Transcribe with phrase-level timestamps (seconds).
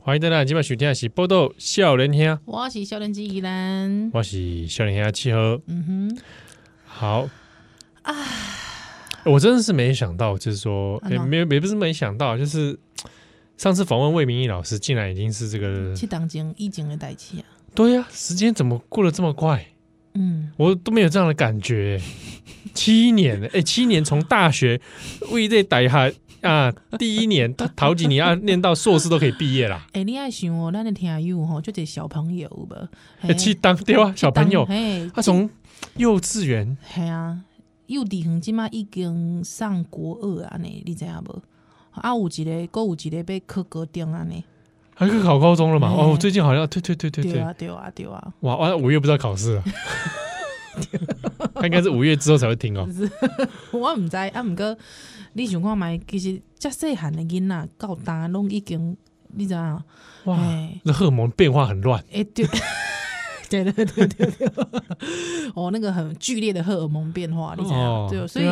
[0.00, 5.38] 欢迎大家今晚收听的是《报道少年兄》，我是少年机依兰，我是少年兄七号。
[5.68, 6.18] 嗯哼，
[6.84, 7.30] 好
[8.02, 8.14] 啊。
[9.24, 12.78] 我真的是没想到，就是说，也、啊欸、没有，也不是没想到，就是
[13.56, 17.44] 上次访问魏明义老师，竟然已经是这个去当经疫情的代期啊！
[17.74, 19.66] 对呀、啊，时间怎么过得这么快？
[20.14, 22.00] 嗯，我都没有这样的感觉。
[22.74, 24.80] 七年，哎、欸，七年从大学
[25.30, 26.10] 为这带下
[26.40, 29.86] 啊，第一年他 头几年要念到硕士都可以毕业啦。
[29.88, 32.88] 哎、欸，你爱想哦，咱的听友吼，就这小朋友吧，
[33.34, 34.66] 去当对啊，小朋友，
[35.14, 35.48] 他从
[35.96, 37.40] 幼稚园，系啊。
[37.88, 41.42] 幼稚园即马已经上国二啊，呢，你知影无？
[41.90, 44.44] 啊，有一个，阁有一个被考高中啊，呢，
[44.94, 45.88] 还可以考高中了嘛？
[45.90, 48.32] 哦，最近好像，对对对对对，对啊对啊对啊！
[48.40, 49.64] 哇哇，五月不知道考试啊，
[51.54, 52.86] 他应该是五月之后才会听哦。
[53.72, 54.76] 我唔知啊，毋过
[55.34, 58.96] 你想看觅，其实遮细汉的囡仔到大拢已经，
[59.34, 59.82] 你知影？
[60.24, 60.38] 哇，
[60.84, 62.02] 那荷尔蒙变化很乱。
[62.12, 62.46] 哎，对。
[63.50, 64.48] 对对对对对，
[65.54, 68.08] 哦，那个很剧烈的荷尔蒙变化，你知道吗？
[68.10, 68.46] 对，所以，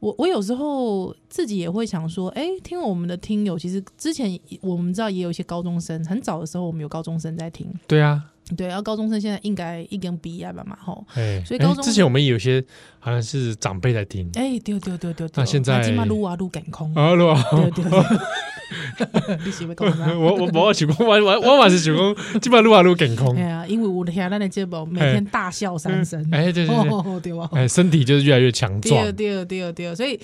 [0.00, 8.32] 我我有时候自己也会想说，哎，听我们的听友，其实之前我们知道也有一些高中生，很早的时候我们有高中生在听，对啊。
[8.54, 12.62] 对，然后高中生现在应该已经毕业了嘛，吼，哎，所以高中之前我们有些
[13.00, 20.14] 好像是长辈在听，哎，对对对对，那现在起码录啊录感空啊录啊，对对对， 你是不是？
[20.16, 27.48] 我我我想讲，我我我嘛是想讲，起码录啊录感空， 哎呀，因为我听咱的节目每天大笑三声，哎对对对，对吧？
[27.54, 30.18] 哎，身体就是越来越强壮，对对对对，所以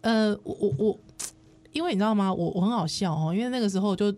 [0.00, 0.98] 呃，我我我。
[1.72, 2.32] 因为你知道吗？
[2.32, 4.14] 我我很好笑哦，因为那个时候就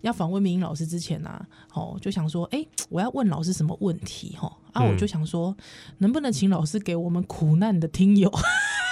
[0.00, 4.34] 要访问明英老师之前啊，哦，就想说，哎，我要问老师什么问题？
[4.36, 5.54] 哈啊，我就想说，
[5.98, 8.32] 能不能请老师给我们苦难的听友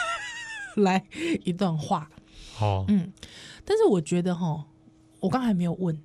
[0.76, 1.04] 来
[1.44, 2.10] 一段话？
[2.54, 3.12] 好，嗯，
[3.64, 4.64] 但是我觉得哈，
[5.20, 5.98] 我刚才没有问，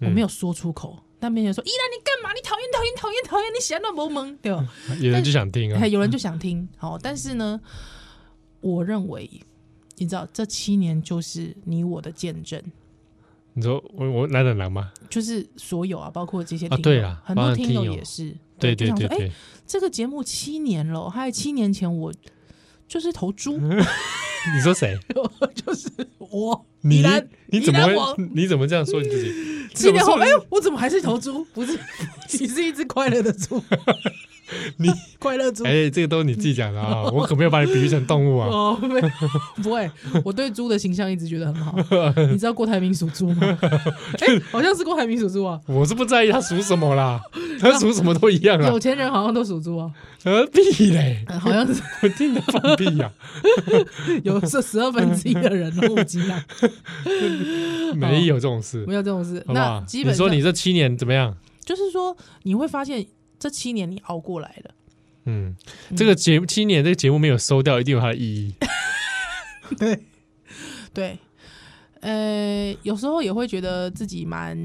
[0.00, 2.34] 我没有说出口，但别人说，依然你干嘛？
[2.34, 4.68] 你讨厌讨厌讨厌讨厌，你喜欢乱不萌，对吧？
[5.00, 6.68] 有人就想听啊，有人就想听。
[6.76, 7.60] 好，但是呢，
[8.60, 9.28] 我认为。
[9.98, 12.62] 你知道这七年就是你我的见证。
[13.54, 14.92] 你说我我来得难吗？
[15.10, 18.34] 就是所有啊，包括这些听友，啊、对啊，很多听友也是。
[18.58, 19.30] 对对对对，哎，
[19.66, 22.12] 这个节目七年了，还有七年前我
[22.86, 23.58] 就是头猪。
[23.58, 24.96] 你说谁？
[25.54, 26.64] 就是我。
[26.88, 27.04] 你
[27.50, 27.94] 你怎么会？
[28.34, 29.32] 你怎么这样说你自己？
[29.74, 31.44] 七年后，哎呦，我怎么还是头猪？
[31.54, 31.78] 不是，
[32.40, 33.62] 你是一只快乐的猪。
[34.78, 38.48] 你快乐猪，哎，这个都是你自己讲的啊，我可没有把你比喻成动物啊。
[38.48, 39.10] 哦，没有，
[39.62, 39.90] 不会，
[40.24, 41.76] 我对猪的形象一直觉得很好。
[42.30, 43.58] 你知道郭台铭属猪吗？
[44.20, 45.60] 哎，好像是郭台铭属猪啊。
[45.66, 47.20] 我是不在意他属什么啦，
[47.60, 48.68] 他属什么都一样啊。
[48.68, 49.90] 有钱人好像都属猪啊。
[50.24, 50.62] 何必
[50.92, 51.24] 嘞？
[51.38, 53.12] 好像是我听你放屁呀。
[54.24, 56.34] 有这十二分之一的人都不知道。
[57.96, 59.44] 没有这种事，没有这种事。
[59.48, 61.36] 那基本你说你这七年怎么样？
[61.64, 63.06] 就是说你会发现。
[63.40, 64.74] 这七年你熬过来了，
[65.26, 65.54] 嗯，
[65.96, 68.52] 这个节七年这个节目没有收掉，一定有它的意义。
[69.78, 70.00] 对，
[70.92, 71.18] 对，
[72.00, 74.58] 呃，有时候也会觉得自己蛮。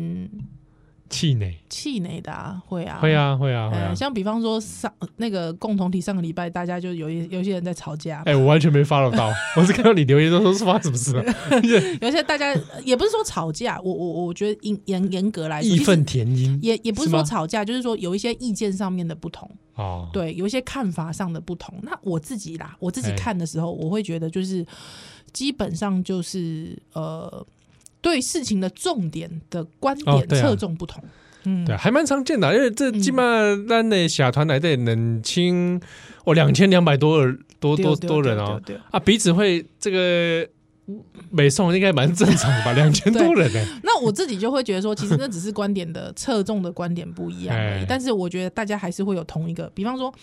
[1.14, 3.94] 气馁，气馁的啊，会啊，会啊，会啊，会啊。
[3.94, 8.24] 像比方说上那个共同体，上个礼拜大家就有一有些人在吵架。
[8.26, 11.24] 哎，我完全没 follow 到， 我是看到你留言都说是发生什么事了。
[12.02, 21.74] 有些大家也不是说吵架，我我我觉得严严严格来说，义愤填膺，也也不是说吵架，就是说有一些意见上面的不同哦，对，有一些看法上的不同。
[21.84, 24.66] 那我自己啦，我自己看的时候，我会觉得就是
[25.32, 27.46] 基本上就是呃，
[28.04, 31.02] 对事情的重点的观点侧重不同。
[31.02, 31.08] 哦
[31.46, 35.78] 嗯，对，还蛮常见的，因为这基本上咱的社团来的冷清
[36.24, 37.26] 哦，两千两百多
[37.60, 38.62] 多多多人哦，
[38.92, 40.48] 啊，彼此会这个
[41.30, 43.60] 美送应该蛮正常的吧，两千多人呢。
[43.84, 50.14] 那我自己就会觉得说，其实那只是观点的侧重的观点不一样而已， 但是我觉得大家还是会有同一个，比方说。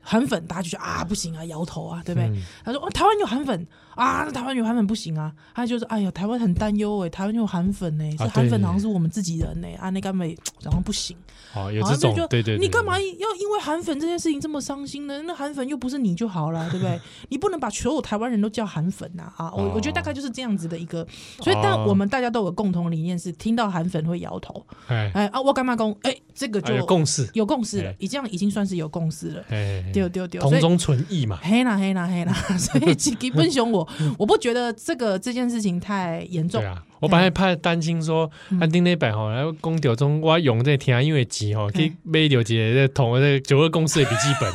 [0.00, 2.28] 韩粉，大家就觉得啊不行啊，摇头啊，对不对？
[2.28, 5.32] 嗯、他说哦，台湾有韩粉啊，台湾有韩粉不行啊。
[5.54, 10.24] 他就是哎呀，台湾很担忧哎，台湾有韩粉呢，这韩粉好像是我们自己人呢，啊，那干嘛
[10.64, 11.16] 好像不行。
[11.54, 15.20] 哦，有这种，对对，你干嘛要因为韩粉这件事情这么伤心呢？
[15.26, 16.98] 那韩粉又不是你就好了，对不对？
[17.28, 19.52] 你不能把所有台湾人都叫韩粉呐啊！
[19.54, 21.06] 我我觉得大概就是这样子的一个，
[21.40, 24.64] 所以但我们大家都有共同理念是，听到韩粉会摇头。
[24.86, 25.96] 哎哎啊，我干嘛公？
[26.02, 29.44] 哎，这个就有共识，有共识了，已这样已经算是有共识了。
[29.92, 31.38] 丢丢丢，同中存异嘛。
[31.42, 33.86] 黑啦黑啦黑啦， 所以基本上我
[34.18, 36.62] 我不觉得这个这件事情太严重。
[37.00, 44.52] 我本来怕担心说，安丁那摆吼，然后公调中我用这听音乐机吼，去买掉一个同这个九二公司的笔记本。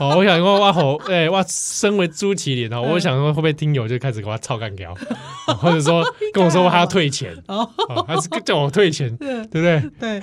[0.00, 4.92] 哦，我想说哇吼，哎，我身为朱麒麟哦，我想说会不会听友就开始给我操干掉，
[5.60, 6.04] 或者说
[6.34, 7.32] 跟我说我还要退钱，
[8.08, 9.80] 还是叫我退钱， 对不对？
[10.00, 10.22] 对。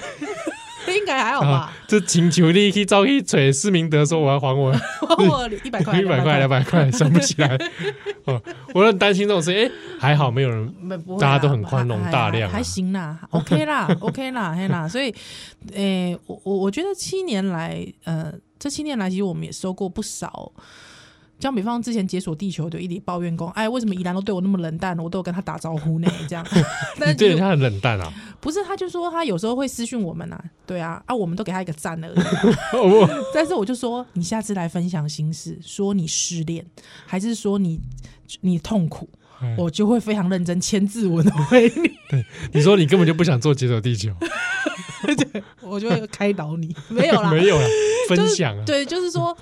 [0.96, 1.74] 应该还好吧？
[1.88, 4.80] 这请求你去找去找施明德说我要还我还
[5.28, 7.58] 我 一百块，一百块两百块想不起来。
[8.26, 8.42] 哦，
[8.74, 9.52] 我很担心这种事。
[9.52, 10.74] 哎，还好没有人，
[11.20, 14.88] 大家都很宽容大量，还行啦，OK 啦， OK 啦，嘿啦。
[14.88, 15.14] 所以，
[15.74, 20.52] 诶，我我我觉得七年来，呃，这七年来其实我们也收过不少。
[21.42, 24.98] 像比方之前解锁地球就一直抱怨工，哎，为什么宜兰都对我那么冷淡？
[25.00, 26.46] 我都有跟他打招呼呢，这样。
[27.00, 28.14] 但是对他很冷淡啊？
[28.40, 32.16] 不是，他就说他有时候会私讯我们啊，对啊，啊，我们都给他一个赞而已。
[33.34, 36.66] 但是我就说，你下次来分享心事，说你失恋，
[37.06, 37.80] 还是说你
[38.42, 39.10] 你痛苦，
[39.58, 41.92] 我就会非常认真签字文回你。
[42.10, 44.12] 对，你说你根本就不想做解锁地球，
[45.06, 46.76] 对，我就会开导你。
[46.90, 47.68] 没有啦，没有啦，
[48.10, 49.36] 分享啊，对，就是说。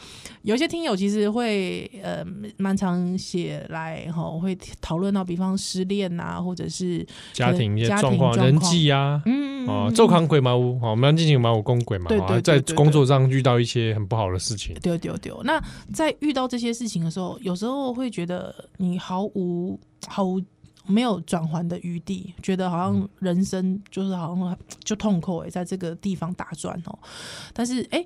[0.44, 2.26] 有些听友其实会呃
[2.56, 15.34] 蛮常写来哈，会讨论到比方失恋啊，或者是家庭一些状况、人际啊，嗯哦，周康鬼马屋，好我们要进行马屋公鬼嘛，对对，在工作上遇到一些很不好的事情，对对对。
[15.44, 15.62] 那
[15.94, 20.42] 在遇到这些事情的时候，有时候会觉得你毫无毫无
[20.88, 27.00] 没有转圜的余地，觉得好像人生就是好像就痛苦哎，在这个地方打转哦。
[27.54, 28.06] 但是哎，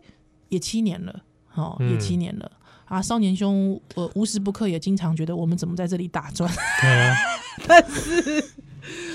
[0.49, 1.23] 也七年了。
[1.55, 2.51] 哦，也七年了、
[2.89, 2.99] 嗯、啊！
[2.99, 6.51] 少年兄，呃，无时不刻也经常觉得我们怎么在这里打转？
[6.81, 7.15] 对啊，
[7.67, 8.43] 但是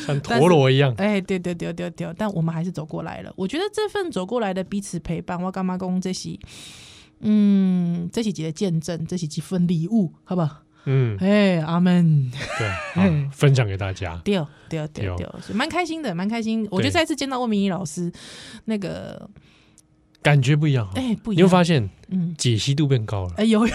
[0.06, 3.32] 像陀螺一样，哎、欸，对对对对对，但我们还是走过来了。
[3.34, 6.38] 我觉得这份走过来的彼此陪伴，我干妈公这些？
[7.22, 10.62] 嗯，这几集的见证，这几几份礼物，好不好？
[10.90, 12.30] 嗯，哎、欸，阿门。
[12.58, 14.20] 对，啊、分享给大家。
[14.24, 14.34] 对
[14.68, 16.66] 对对对，蛮开心的，蛮开心。
[16.70, 18.10] 我觉得再次见到魏明义老师，
[18.64, 19.28] 那个。
[20.20, 23.64] 感觉不一样，哎，不一样，你会发现，嗯，解析度变高了，哎有，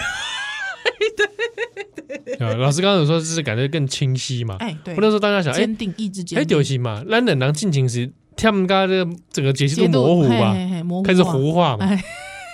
[2.38, 10.54] 对老师刚刚有说，就是感觉更清晰嘛，哎，对，不能说大家想，哎，坚定意志坚定，哎，丢心嘛，懒人能进行时，他们家这个整个解析度模糊吧，
[11.02, 11.88] 开始糊化嘛。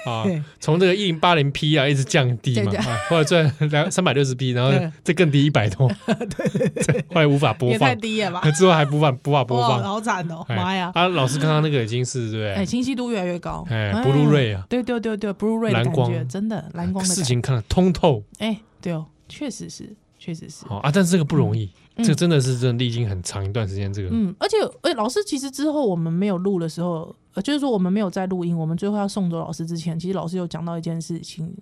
[0.06, 0.24] 啊，
[0.58, 2.72] 从这个一零八零 P 啊，一直降低嘛，
[3.08, 8.50] 或者转两三百六十 P，然后再更低一百多， 对对，后来无法播放，太低了吧？
[8.52, 10.90] 之后还无法无法播放，好惨哦，妈呀！
[10.94, 21.70] 啊，老师刚刚那个已经是对，哎，清晰度越来越高，哎，Blu-ray 啊，对对对对，Blu-ray 蓝光，真的蓝光的事情看得通透，哎，对哦，确实是，确实是，啊，但是这个不容易。
[21.96, 24.08] 这个真的是真的历经很长一段时间，这个。
[24.10, 31.52] 嗯，而且而且老师其实之后我们没有录的时候，呃，就是说我们没有在录音，我们最后要送走老师之前，其实老师有讲到一件事情，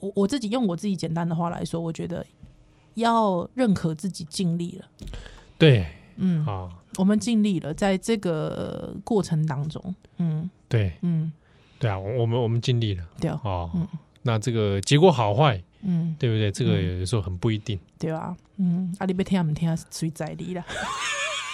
[0.00, 2.24] 我我自己用我自己简单的话来说，我觉得
[2.94, 4.86] 要认可自己尽力了，
[5.58, 11.32] 对，嗯啊，我们尽力了，在这个过程当中，嗯，对，嗯，
[11.78, 13.86] 对啊，我们我们尽力了，对啊，嗯，
[14.22, 15.62] 那这个结果好坏。
[15.82, 16.50] 嗯，对不对？
[16.50, 18.36] 这个有时候很不一定，对吧？
[18.56, 20.64] 嗯，阿里别听，不听，谁在理了。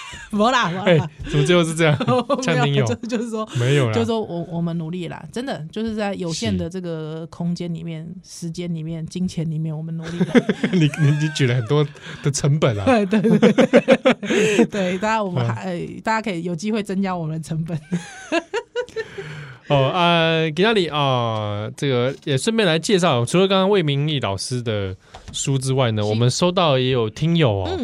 [0.30, 0.98] 没啦，哎，
[1.30, 1.96] 怎么最后是这样？
[2.46, 10.26] 没有，就是说没有，就是说我我们努力啦，真的就是在有限的这个空间里面、时间里面、金钱里面，我们努力了。
[10.72, 11.86] 你你你举了很多
[12.22, 17.78] 的成本啊，对对对，对，大家我们还大家可以有机会增加我们的成本。
[19.68, 24.94] 哦啊，给那里啊，这个也顺便来介绍，除了刚刚魏明义老师的
[25.32, 27.78] 书之外呢，我们收到也有听友哦，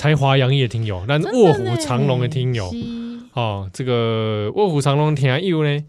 [0.00, 2.72] 才华洋溢的听友，但卧虎藏龙的听友
[3.34, 5.84] 哦，这个卧虎藏龙听友呢，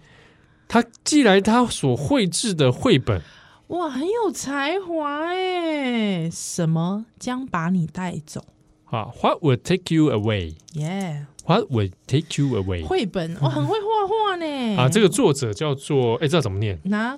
[0.68, 3.22] 他寄来他所绘制的绘本，
[3.68, 6.30] 哇，很有才华哎！
[6.30, 8.44] 什么将把你带走？
[8.88, 12.84] 啊，What would take you away？Yeah，What would take you away？
[12.84, 14.46] 绘本，我很会画画呢。
[14.76, 16.82] 啊，这个作者叫做，哎，这怎么念？
[16.84, 17.18] 拿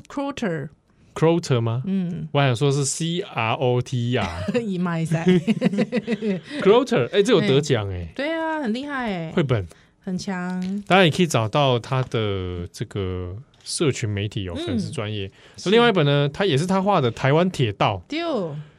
[1.13, 1.83] Croter，Croter 吗？
[1.85, 4.41] 嗯，我还想说是 C R O T 啊。
[4.61, 5.23] 一麦一塞，
[6.61, 8.07] Croter，哎，这有得奖哎。
[8.15, 9.31] 对啊，很厉害哎。
[9.31, 9.67] 绘本
[9.99, 13.35] 很强，当然也可以找到他的这个。
[13.65, 15.31] 社群媒体有粉丝专业，
[15.63, 18.03] 那、嗯、另外一本呢，他也是他画的台湾铁道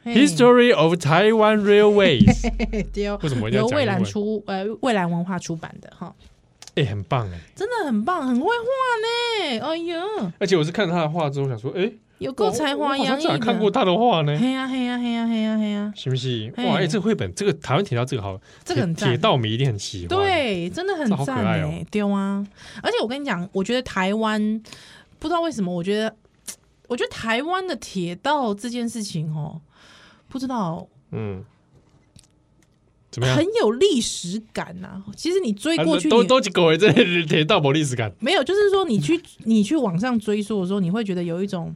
[0.03, 2.51] ，History of Taiwan Railways，
[2.93, 6.13] 丢，为什么由蔚蓝出呃蔚蓝文化出版的哈？
[6.75, 10.33] 哎、欸，很棒哎，真的很棒，很会画呢，哎呀！
[10.37, 11.93] 而且我是看他的画之后想说，哎、欸。
[12.19, 14.37] 有够才华洋溢的，看过他的画呢。
[14.39, 16.51] 嘿呀嘿呀嘿呀嘿呀嘿呀，是不是？
[16.57, 20.07] 哇，哎，这个绘本，这个台湾铁道这个好，这个铁道迷一定很喜欢。
[20.07, 22.45] 对，真的很赞哎，对啊！
[22.81, 24.61] 而且我跟你讲，我觉得台湾
[25.19, 26.15] 不知道为什么，我觉得，
[26.87, 29.59] 我觉得台湾的铁道这件事情哦，
[30.29, 31.43] 不知道，嗯，
[33.11, 33.35] 怎么样？
[33.35, 35.03] 很有历史感呐。
[35.17, 36.89] 其实你追过去，都都几个这
[37.25, 38.09] 铁道没历史感？
[38.21, 41.75] 没有，就是说你去你去往上追溯的时候，你会觉得有一种。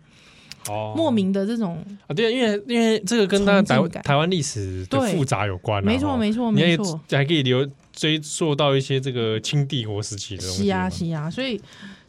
[0.67, 10.63] 哦，莫名的这种啊，对，因为因为这个跟他台台湾历史的复杂有关，没错没错没错，还可以留追溯到一些这个清帝国时期的东西。
[10.63, 11.61] 是啊是啊，所以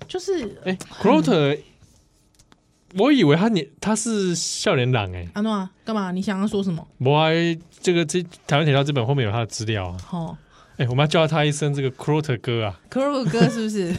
[0.09, 1.59] 就是哎，Croter，
[2.97, 6.11] 我以为他你他是少年郎哎，阿诺啊，干嘛？
[6.13, 6.87] 你想要说什么？
[6.99, 7.29] 我
[7.81, 9.97] 这个这台湾铁道这本后面有他的资料啊。
[10.05, 10.37] 好。
[10.81, 13.93] 哎，我们要叫他一声这个 Croter 哥啊，Croter 哥是不是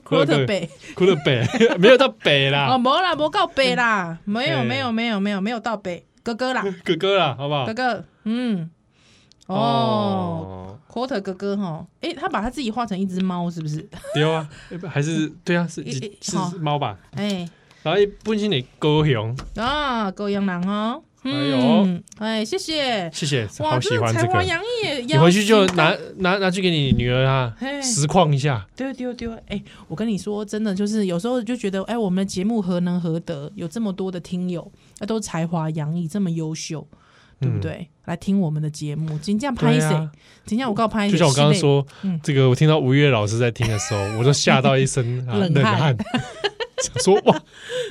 [0.00, 1.46] ？Croter 北，Croter 北，
[1.78, 2.74] 没有到北啦。
[2.74, 7.66] 哦，没啦，没到北啦，没有，没有，没有，没有，没有到北，哥哥啦，哥哥啦，好不好？
[7.66, 8.68] 哥哥，嗯，
[9.46, 13.88] 哦，Croter 哥哥哈，哎，他把他自己画成一只猫，是不是？
[14.12, 14.48] 对啊，
[14.90, 15.84] 还是 对啊，是
[16.20, 16.98] 是猫吧？
[17.14, 17.48] 哎，
[17.84, 21.00] 然后一本身的高雄啊，高雄人哦。
[21.22, 21.88] 哎呦，
[22.18, 24.26] 哎，谢谢，谢谢，好喜欢这个。
[24.26, 28.66] 才华洋溢，你回去就拿拿拿去给你女儿啊，实况一下。
[28.76, 36.86] 对对对，哎，我跟你说，真的就是有时候就觉得，哎，我们的节目何能何德，有这么多的听友，那都才华洋溢，这么优秀，
[37.40, 37.88] 对不对？
[38.06, 40.08] 来听我们的节目，今天拍谁？
[40.44, 41.12] 今天我告拍谁？
[41.12, 41.86] 就像我刚刚说，
[42.20, 45.96] 这个我听到吴越老师在听的时候，我都吓到一身 冷汗。
[47.02, 47.42] 说哇，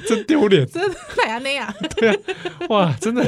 [0.08, 1.74] 真丢脸， 真的哪样那样？
[1.98, 2.16] 对啊，
[2.70, 3.24] 哇，真的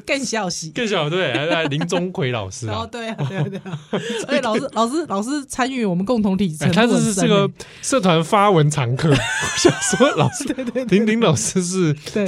[0.06, 3.80] 更笑戏，更笑对，还来林钟奎老师哦，对啊，对啊，对啊，
[4.26, 7.50] 所以老师， 老师，老师参与我们共同体，他这是这个
[7.82, 9.10] 社团发文常客。
[9.10, 12.24] 我想说，老师，对对，林林老师是，对，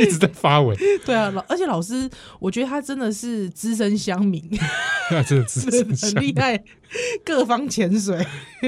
[0.00, 4.42] 一直在发文，对啊，老而且老师，我觉得他真的是资深乡民，
[5.08, 6.62] 他真的资深很厉害，
[7.24, 8.26] 各方潜水，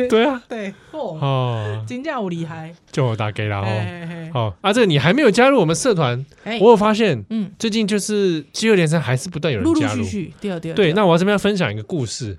[0.09, 2.75] 对啊，对哦，金价五厉害。
[2.93, 6.25] 就我打给了哦，好啊，这个你还没有加入我们社团，
[6.61, 8.10] 我有发现，嗯，最近就是
[8.53, 10.05] 接二连三还是不断有人加入，
[10.75, 12.37] 对，那我这边要分享一个故事，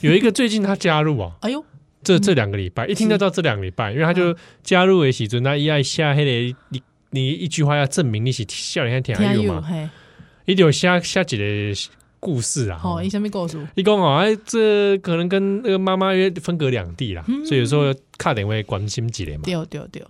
[0.00, 1.64] 有一个最近他加入啊，哎呦，
[2.02, 9.90] 这这两个礼拜一听得到这两个礼拜，因为他就加入的时候，那一爱下黑的你你一句话要证明你是笑脸天还有嘛，
[10.44, 11.44] 一定有下下几个。
[12.18, 13.56] 故事啊，好，你什么故事？
[13.76, 19.44] 你讲哦，哎，这可能跟那个妈妈因为分隔两地啦，所以有时候差点会关心几点嘛。
[19.44, 20.02] 对对对。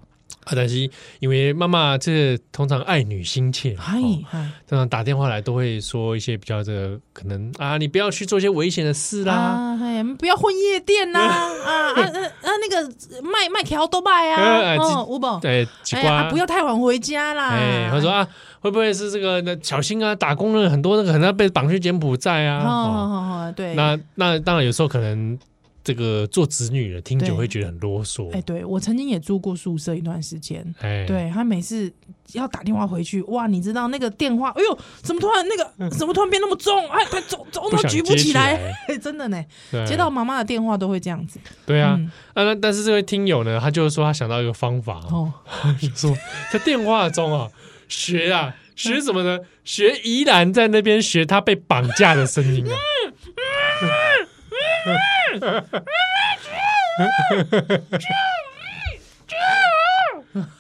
[0.46, 0.88] 啊，但是
[1.20, 3.98] 因为妈妈这通常爱女心切，嗨
[4.30, 12.88] 嗨，通常打电话来都会说一些比较这个可能啊，你不要去做一些危险的事啦，哎，不要混夜店呐， 啊啊啊那个
[13.22, 18.26] 卖卖条都卖啊， 哦，五宝，对，哎，不要太晚回家啦，哎，他说啊。
[18.58, 19.40] 会不会是这个？
[19.42, 20.12] 那小心啊！
[20.12, 22.64] 打工的很多，那个可能被绑去柬埔寨啊。
[22.64, 23.74] 好好好，对。
[23.74, 25.38] 那那当然，有时候可能
[25.86, 28.28] 这个做子女的听久会觉得很啰嗦。
[28.32, 30.74] 哎，对我曾经也住过宿舍一段时间。
[30.80, 31.92] 哎，对他每次
[32.32, 36.76] 要打电话回去，哇，你知道那个电话，哎呦，怎么突然那个怎么突然变那么重？
[36.90, 38.74] 哎，他重重都举不起来。
[38.88, 39.40] 哎， 真的呢，
[39.86, 41.38] 接到妈妈的电话都会这样子。
[41.64, 41.96] 对啊，
[42.34, 45.32] 那但是这位听友呢，他就是说他想到一个方法哦，
[45.80, 46.12] 就说
[46.52, 47.48] 在电话中啊。
[47.88, 49.38] 学啊，学什么呢？
[49.62, 52.74] 学宜兰在那边学他被绑架的声音啊！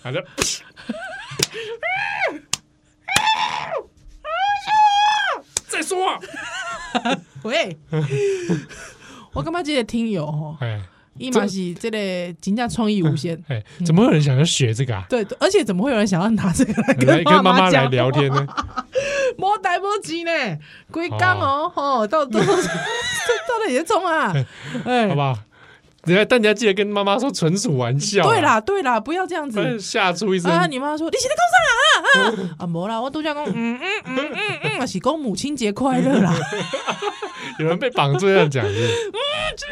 [0.02, 0.24] 好的，
[5.68, 6.18] 再说啊！
[7.42, 7.76] 喂，
[9.32, 10.56] 我干嘛记得听友哦？
[11.18, 11.98] 伊嘛是这个
[12.40, 15.04] 真正创意无限， 哎，怎么会有人想要学这个啊？
[15.08, 18.46] 对，而且怎么会有人想要拿这个来跟 妈妈来聊天呢？
[19.38, 20.30] 莫呆莫急呢，
[20.90, 24.32] 归刚哦，哦，到到到 到底是冲啊？
[24.84, 25.38] 哎，好不好？
[26.08, 28.22] 你要但你要记得跟妈妈说，纯属玩笑。
[28.22, 30.48] 对啦，对啦，不要这样子吓出一声。
[30.48, 32.56] 啊，你妈妈说你现在讲啥啊？
[32.60, 36.32] 啊，没啦，我都想讲，嗯嗯嗯嗯嗯，是讲母亲节快乐啦。
[37.58, 38.70] 有人被绑住这样讲的。
[38.70, 39.18] 母
[39.56, 39.68] 亲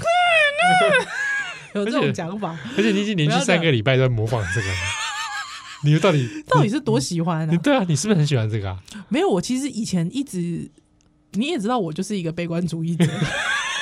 [1.74, 2.58] 有这种讲法。
[2.76, 4.66] 而且你已经连续三个礼拜都在模仿这个。
[5.84, 7.56] 你到底到底是多喜欢啊？
[7.62, 8.82] 对啊，你是不是很喜欢这个啊？
[9.08, 10.68] 没有，我其实以前一直，
[11.32, 13.06] 你也知道，我就是一个悲观主义者。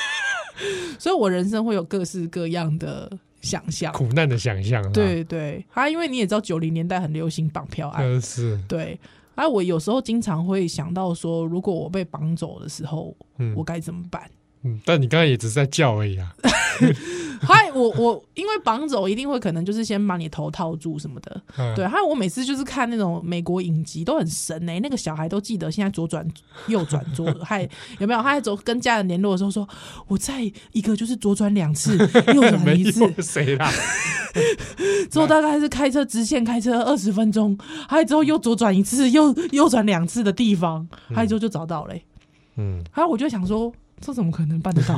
[0.98, 4.82] 所以，我人生会有各式各样的想象，苦难的想象。
[4.92, 8.58] 对对，啊，因为你也知道，九零年代很流行绑票案，是。
[8.68, 8.98] 对，
[9.34, 14.28] 啊，我有时候经常会想到说，如果我被绑走的时候，嗯，我该怎么办？
[14.66, 16.34] 嗯，但你刚才也只是在叫而已啊。
[17.40, 21.86] 嗨，我我因为绑走一定会可能就是先把你头套住什么的，嗯、对。
[21.86, 26.26] 还有我每次就是看那种美国影集都很神哎、欸，那个小孩都记得现在左转
[26.66, 27.62] 右转左，还
[27.98, 28.22] 有没有？
[28.22, 29.68] 他还走跟家人联络的时候说，
[30.08, 31.96] 我在一个就是左转两次，
[32.34, 33.70] 右转一次， 谁啦？
[35.10, 37.56] 之后大概是开车直线开车二十分钟，
[37.88, 42.02] 还有之后又左转一次，又右转两次的地方，还有之后就找到了、欸。
[42.56, 44.94] 嗯，还有我就想说，这怎么可能办得到？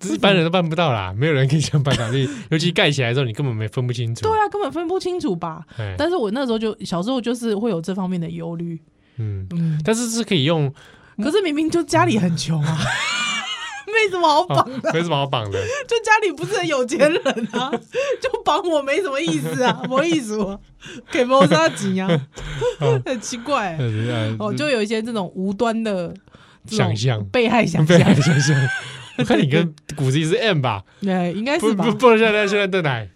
[0.10, 2.08] 一般人都办不到啦， 没有人可以这样办到。
[2.50, 4.22] 尤其盖起来之后，你根本没分不清楚。
[4.22, 5.64] 对啊，根本分不清楚吧？
[5.98, 8.80] 但是我那时候就小时候就是会有这方面的忧虑。
[9.18, 10.72] 嗯嗯，但是是可以用。
[11.22, 12.78] 可是明明就家里很穷啊，
[13.86, 14.90] 没什么好绑的。
[14.94, 17.20] 没什么好绑的，就家里不是很有钱人
[17.52, 17.70] 啊，
[18.22, 20.58] 就绑我没什么意思啊，没意思啊，
[21.10, 22.08] 给谋杀几啊，
[23.04, 23.78] 很奇怪。
[24.38, 26.14] 哦，就有一些这种无端的
[26.70, 28.56] 想象，被害想象，被害想象。
[29.18, 30.82] 我看你跟骨子里是 M 吧？
[31.02, 31.84] 对，应该是吧。
[31.84, 33.08] 不不现在现在邓奶。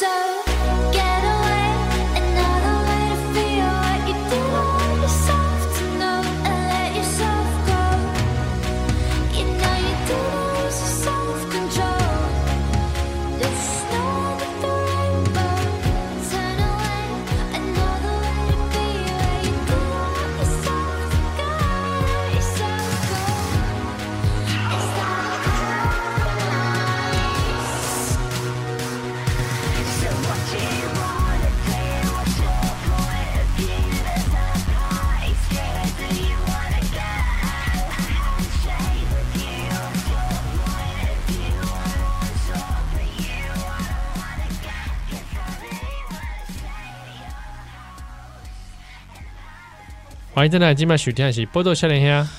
[0.00, 0.29] so
[50.40, 52.32] 欢迎再来今晚收听的是《波多少年兄》。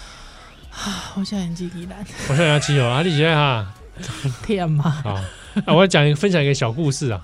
[1.15, 3.71] 我现在年纪依然，我现在要气哦，啊，你现在哈？
[4.43, 4.89] 天嘛！
[4.89, 5.23] 好，啊，
[5.67, 7.21] 我要讲一个分享一个小故事啊。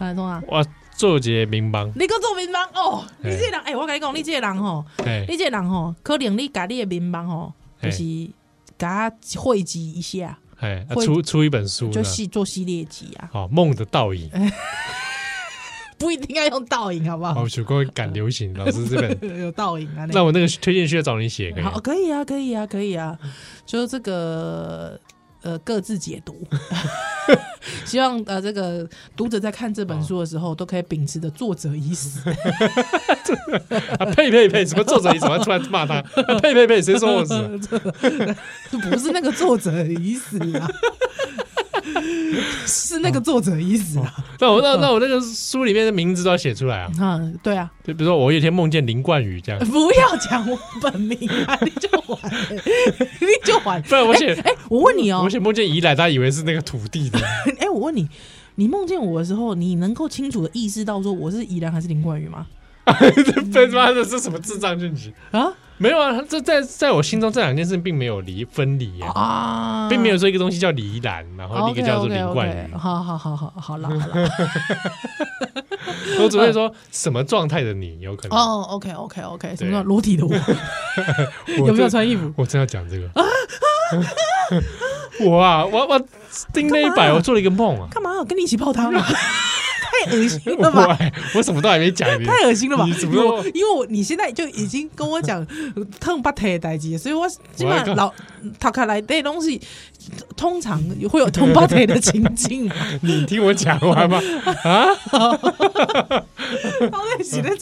[0.47, 0.63] 我
[0.95, 3.03] 做一个民帮，你个做民帮哦？
[3.23, 4.85] 你这个人，哎，我跟你讲，你这个人吼，
[5.27, 13.27] 你这个人吼，可能你家里的民帮吼，就是给他汇集一下，哎，出出一本书，就系做系列集啊。
[13.33, 14.29] 好，梦的倒影。
[15.97, 17.41] 不一定要用倒影，好不好？
[17.41, 20.05] 我学过赶流行， 老师这边有倒影啊。
[20.11, 21.63] 那我那个推荐需要找你写，可以？
[21.63, 23.17] 好，可以啊，可以啊，可以啊。
[23.65, 24.99] 就这个
[25.41, 26.41] 呃，各自解读。
[27.83, 32.29] 希望呃，这个读者在看这本书的时候，都可以秉持着作者已死。
[33.99, 34.65] 啊呸呸呸！
[34.65, 35.25] 什么作者已死？
[35.25, 36.01] 我突然骂他？
[36.41, 36.81] 呸呸呸！
[36.81, 37.33] 谁说我死？
[38.89, 40.67] 不是那个作者已死啊。
[42.65, 44.13] 是那个作者意思啊？
[44.39, 46.91] 那我那那我那个书里面的名字都要写出来啊？
[46.99, 47.71] 嗯，对啊。
[47.83, 49.59] 就比如说，我有一天梦见林冠宇这样。
[49.67, 51.57] 不要讲我本名啊！
[51.61, 53.81] 你就还，你就还。
[53.87, 57.19] 不然我写，哎，我问你哦，我写梦见宜兰，他以为是那个土地的。
[57.59, 58.07] 哎，我问你，
[58.55, 62.45] 你梦见我的时候，你能够清楚的意识到说我是宜兰还是林冠宇吗？
[63.51, 65.51] 这他妈的是什么智障讯息啊？
[65.79, 72.73] 没有啊，这在在我心中这两件事并没有离分离啊，并没有说一个东西叫宜兰，然后一个叫做林冠宇。
[72.75, 74.29] 好好好好好了好了，
[76.21, 80.33] 我只会说什么状态的你有可能哦，OK OK OK，什么裸体的我，
[81.67, 82.33] 有没有穿衣服？
[82.35, 83.07] 我真要讲这个，
[85.25, 86.01] 我啊，我我
[86.51, 88.23] 盯那一百，我做了一个梦啊，干嘛？
[88.27, 89.07] 跟你一起泡汤啊？
[90.05, 90.97] 太恶心了吧？
[91.35, 92.85] 我什么都还没讲，太恶心了吧？
[92.85, 93.43] 你怎么说？
[93.53, 95.45] 因为我你现在就已经跟我讲
[95.99, 98.13] 烫把腿的代志，所以我基本上老
[98.59, 99.59] 塔卡来这东西，
[100.35, 102.69] 通常会有烫把腿的情境。
[103.01, 104.21] 你听我讲完吧。
[104.63, 104.87] 啊？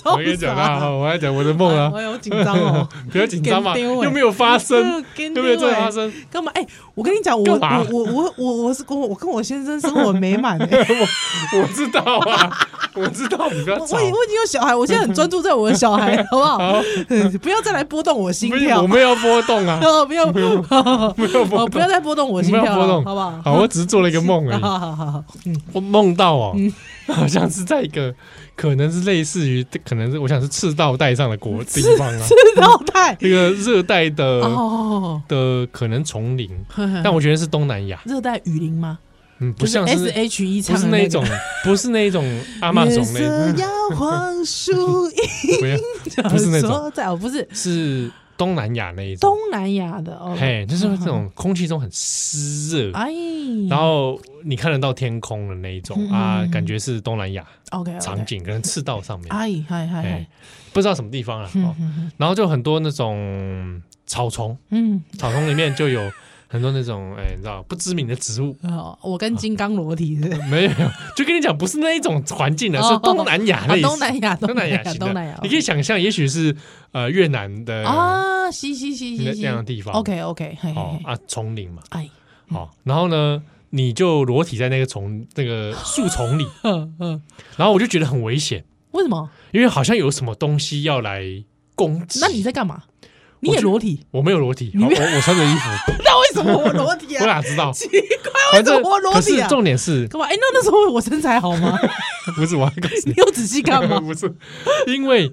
[0.05, 1.91] 我跟你讲啊，我来讲我的梦啊。
[1.93, 6.51] 我好紧张哦， 不要紧张嘛，又没有发生，又没有在发生，干嘛？
[6.55, 10.59] 哎，我跟你讲，我我我我我我是跟我我跟我先生生活美满。
[10.59, 13.77] 我我知道啊，我知道你不要。
[13.77, 16.81] 我我已经有小孩，我现在很专注在我的小孩，好不好？
[17.41, 18.81] 不要再来波动我心跳。
[18.81, 20.55] 我没有波动啊，不要不要
[21.67, 23.41] 不要再波动我心跳，好不好？
[23.43, 24.59] 好，我只是做了一个梦而已。
[24.63, 26.55] 好好好，嗯，我梦到哦，
[27.07, 28.13] 好像是在一个。
[28.57, 34.41] 可能是类似于，可能是我想是赤道带上的国地方啊， 赤道带那个热带的
[35.27, 36.49] 的可能丛林，
[37.03, 38.97] 但我觉得是东南亚热带雨林吗？
[39.39, 41.21] 嗯，不像是 S H E，不是那种，
[41.65, 42.23] 不是那种
[42.61, 43.19] 阿玛总那
[43.51, 43.51] 种，
[43.91, 48.09] 不要，不是那种，不是是。
[48.37, 53.11] 东南亚那一种，东南亚的哦，嘿，就是这种空气中很湿热，哎，
[53.69, 60.25] 然后你看得到天空的那一种啊，感觉是东南亚 OK 场景，可能赤道上面，哎嗨嗨，
[60.73, 61.49] 不知道什么地方啊，
[62.17, 66.11] 然后就很多那种草丛，嗯，草丛里面就有。
[66.55, 68.55] 很多那种哎，你知道不知名的植物。
[68.63, 70.71] 哦我跟金刚裸体是 没有，
[71.15, 73.81] 就跟你讲，不是那一种环境的，是东南亚类似。
[73.83, 75.39] 东南亚，东南亚，东南亚。
[75.43, 76.55] 你可以想象，也许是
[76.91, 79.93] 呃越南的啊，西西西西那样的地方。
[79.93, 81.81] OK OK，哦啊，丛林嘛。
[81.89, 82.09] 哎，
[82.49, 87.21] 好，然后呢，你就裸体在那个丛那个 树丛里，嗯嗯，
[87.57, 88.63] 然后我就觉得很危险。
[88.91, 89.29] 为什么？
[89.51, 91.21] 因为好像有什么东西要来
[91.75, 92.19] 攻击。
[92.21, 92.83] 那你在干嘛？
[93.41, 93.99] 你也裸体？
[94.11, 95.69] 我没有裸体，我我穿着衣服。
[96.03, 97.21] 那为什么我裸体啊？
[97.23, 97.71] 我哪知道？
[97.71, 99.47] 奇怪，为什么我裸体啊？
[99.47, 100.25] 重点是干嘛？
[100.27, 101.77] 哎，那那时候我身材好吗？
[102.35, 103.99] 不是，我还告诉你，你有仔细看吗？
[103.99, 104.33] 不是，
[104.87, 105.31] 因为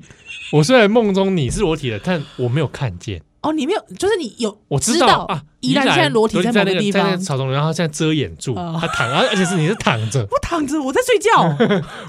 [0.52, 3.22] 我虽然梦中你是裸体的，但我没有看见。
[3.42, 5.42] 哦，你没有，就是你有，我知道啊。
[5.60, 11.56] 依然现在裸体在那个地方，草丛，然后现在遮掩住他躺，而且是你是躺着，我躺着，我在睡觉。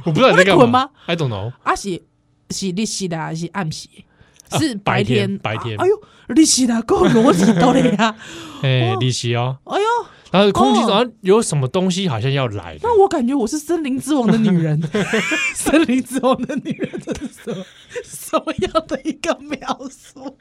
[0.05, 1.51] 我不知道你在干嘛？I don't know。
[1.63, 2.03] 阿喜
[2.51, 3.89] 是你洗的还是暗洗？
[4.59, 5.77] 是白天，白天。
[5.79, 6.01] 哎呦，
[6.35, 8.15] 你是哪个裸体到的呀？
[8.61, 9.57] 哎，利息哦。
[9.65, 9.85] 哎呦，
[10.31, 12.77] 然后空气中好像有什么东西好像要来。
[12.81, 14.81] 那我感觉我是森林之王的女人，
[15.55, 17.65] 森林之王的女人，这是什么
[18.03, 20.37] 什么样的一个描述？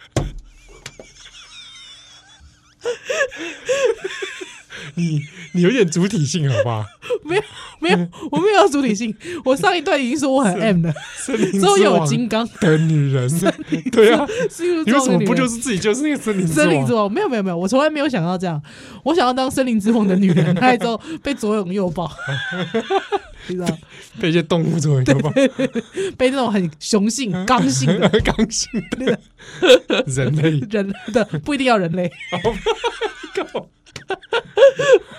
[4.94, 5.20] 你
[5.52, 6.84] 你有点主体性好不好？
[7.24, 7.42] 没有
[7.80, 9.14] 没有，我没有主体性。
[9.44, 10.92] 我上一段已经说我很 M 了，
[11.24, 13.28] 之后又有金刚的女人，
[13.90, 14.26] 对啊，
[14.84, 17.10] 你为什么不就是自己就是那个森林森林之王？
[17.12, 18.60] 没有没有没有，我从来没有想到这样。
[19.04, 22.10] 我想要当森林之王的女人，来之后被左拥右抱，
[23.48, 23.78] 你知道？
[24.20, 25.30] 被一些动物左拥右抱，
[26.16, 29.18] 被那种很雄性、 刚性的、刚性的
[30.06, 32.10] 人类，人的不一定要人类。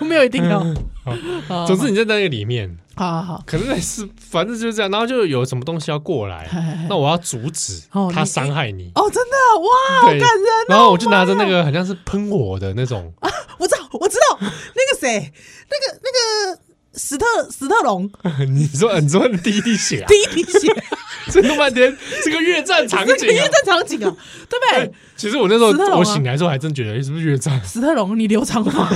[0.00, 0.58] 没有一定要，
[1.48, 6.48] 好，总之你在那个里面，好好好，可能是反正就是这样，然后就有什么东西要过来，
[6.88, 8.90] 那我要阻止他伤害你。
[8.94, 9.36] 哦，真的？
[9.60, 10.46] 哇，好感人。
[10.68, 13.12] 然后我就拿着那个好像是喷火的那种，
[13.58, 15.32] 我知道，我知道，那个谁，
[15.70, 16.10] 那个那
[16.54, 16.60] 个
[16.96, 18.10] 史特史特龙，
[18.48, 20.06] 你说你说第一滴血，啊？
[20.08, 20.84] 第一滴血，
[21.30, 24.16] 这弄半天这个越战场景，越战场景啊，
[24.48, 24.92] 对不对？
[25.16, 27.60] 其实我那时候我醒来之后还真觉得，是不是越战？
[27.64, 28.88] 史特龙，你留长发。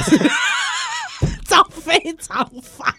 [1.49, 2.95] 长非常发，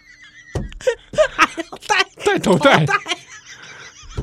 [1.30, 2.84] 还要戴戴头戴，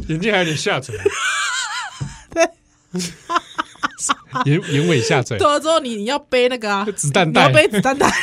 [0.08, 0.96] 眼镜还有点下垂，
[2.32, 2.44] 对，
[4.46, 5.38] 眼眼尾下垂。
[5.40, 8.14] 对了之后，你你要背那个啊，子弹袋，要背子弹袋。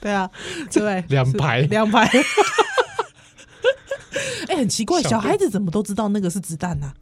[0.00, 0.28] 对啊，
[0.72, 1.60] 对，两排。
[1.62, 2.08] 两排。
[4.48, 6.92] 哎，很奇怪，小孩子怎么都知道那个是子弹呢？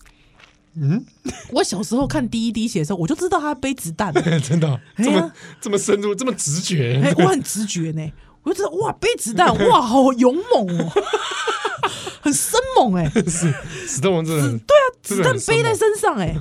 [0.81, 1.05] 嗯，
[1.51, 10.93] 我小时候看第一滴血的时候，我就知道他背子弹， 真的，这么这么深入，这么直觉，哎，我很直觉呢，我就知道哇，背子弹， 哇，好勇猛哦，
[12.21, 13.53] 很生猛哎，是
[13.89, 16.37] 史特龙真的，对啊，子弹背在身上哎，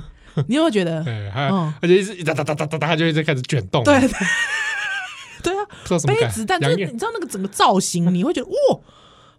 [0.46, 1.02] 你有没有觉得？
[1.06, 1.48] 哎，
[1.80, 4.10] 而且一直哒哒哒哒哒，他就一直开始卷动，对对
[5.48, 8.80] 对啊，背子弹就是你知道那个整个造型，你会觉得 哇。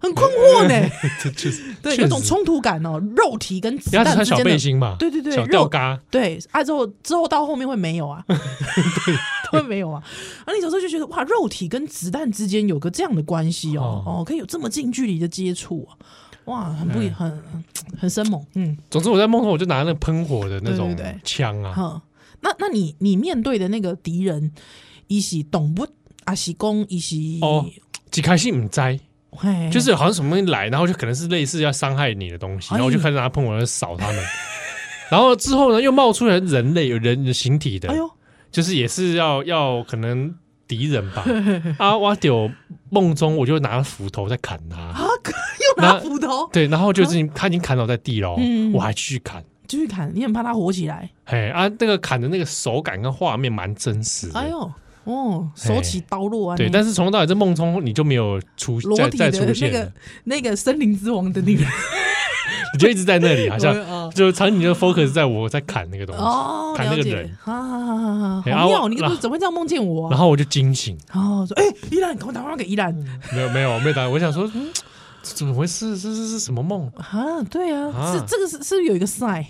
[0.02, 0.90] 很困惑呢，
[1.84, 4.26] 对，有种冲突感哦，肉体跟子弹之间的。
[4.38, 8.38] 小背心嘛，对对对，小吊嘎，对，啊之后之后到后面会没有啊，对，
[9.52, 10.02] 会没有啊。
[10.46, 16.00] 啊，你小时候就觉得哇，肉体跟子弹之间有个这样的关系哦，哦，可以有这么近距离的接触啊，
[16.46, 17.44] 哇，很不很
[18.00, 18.78] 很生猛，嗯。
[18.90, 20.96] 总之我在梦中我就拿那个喷火的那种
[21.26, 22.02] 枪啊，
[22.40, 24.54] 那那你你面对的那个敌人，
[25.08, 25.86] 一是懂不？
[26.30, 27.66] 阿是公，一是哦，
[28.14, 29.00] 一开始唔知。
[29.72, 34.24] 就是好像什么东西来，然后就可能是类似要伤害你的东西，然后我就开始拿喷火来扫他们。
[35.10, 38.10] 然后之后呢，又冒出来人类有人的形体的，哎呦，
[38.52, 40.34] 就是也是要要可能
[40.68, 41.26] 敌人吧。
[41.78, 42.52] 啊，我有
[42.90, 45.00] 梦中我就拿斧头在砍他，啊，
[45.78, 48.36] 又拿斧头，对，然后就是他已经砍倒在地了，
[48.74, 51.10] 我还继续砍，继续砍，你很怕他活起来。
[51.26, 54.40] 哎啊，那个砍的那个手感跟画面蛮真实的。
[54.40, 54.72] 哎呦。
[55.10, 56.58] 哦，手起刀落啊！
[56.58, 59.92] 对，但是从头到尾这梦中你就没有出再再出现那个
[60.26, 61.66] 那个森林之王的女人，
[62.74, 63.74] 你就一直在那里，好像
[64.14, 68.88] 就场景就 focus 在我在砍那个东西，哦，砍那个人，好好好好好，好妙！
[68.88, 70.10] 你怎么会这样梦见我？
[70.10, 72.94] 然后我就惊醒，哦，说哎，依兰，赶快打电话给依兰。
[73.34, 74.70] 没有没有，我没有打，我想说，嗯
[75.22, 75.98] 怎么回事？
[75.98, 77.44] 这是是什么梦啊？
[77.50, 79.46] 对啊，是这个是是不是有一个赛？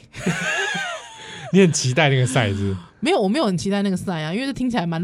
[1.54, 2.76] 你很期待那个赛是？
[3.00, 5.02] 没有，我没有很期待那个赛啊，因为这听起来蛮。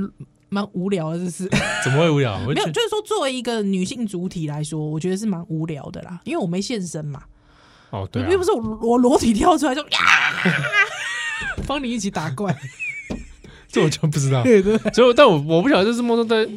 [0.55, 1.49] 蛮无聊的，这是
[1.83, 2.39] 怎么会无聊？
[2.47, 7.23] 没有，就是说作为一个女性主体来说，我觉得是蛮无聊的啦，因为我没现身嘛。
[7.89, 9.99] 哦，对，又不是我我裸体跳出来就呀，
[11.67, 12.55] 帮你一起打怪，
[13.67, 14.43] 这我就不知道。
[14.43, 16.49] 对对，所以但我我不晓得这是梦中的，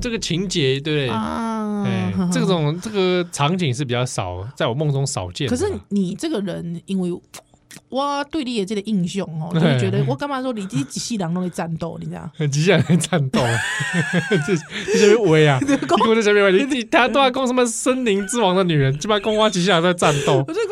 [0.00, 5.48] 这个情节对啊，哎，这种这个场景是比较少，在我梦中少见。
[5.48, 7.20] 可是你这个人，因为。
[7.92, 12.30] 我对你的这个印象哦，就觉得我干嘛说你这机器人都会战斗，你知道？
[12.48, 13.38] 机器人会战斗，
[14.46, 15.58] 这这什么威啊？
[15.62, 16.64] 你讲这什么威？
[16.64, 20.42] 你他都在讲什么森林之王的女人，就把公蛙机器人在战斗。
[20.48, 20.64] 我就讲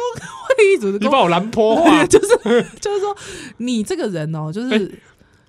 [0.49, 2.29] 会一组，你把我蓝波化，就是
[2.81, 3.15] 就是说
[3.59, 4.99] 你这个人哦，就是。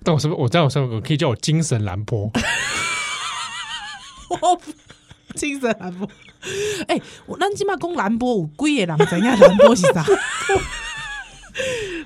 [0.04, 0.40] 但我是不是？
[0.42, 2.30] 我在我身上可以叫我精神蓝波。
[4.28, 4.60] 我
[5.36, 6.06] 精神蓝波。
[6.86, 10.04] 哎，我咱起码讲蓝波有几个人知影蓝波是啥？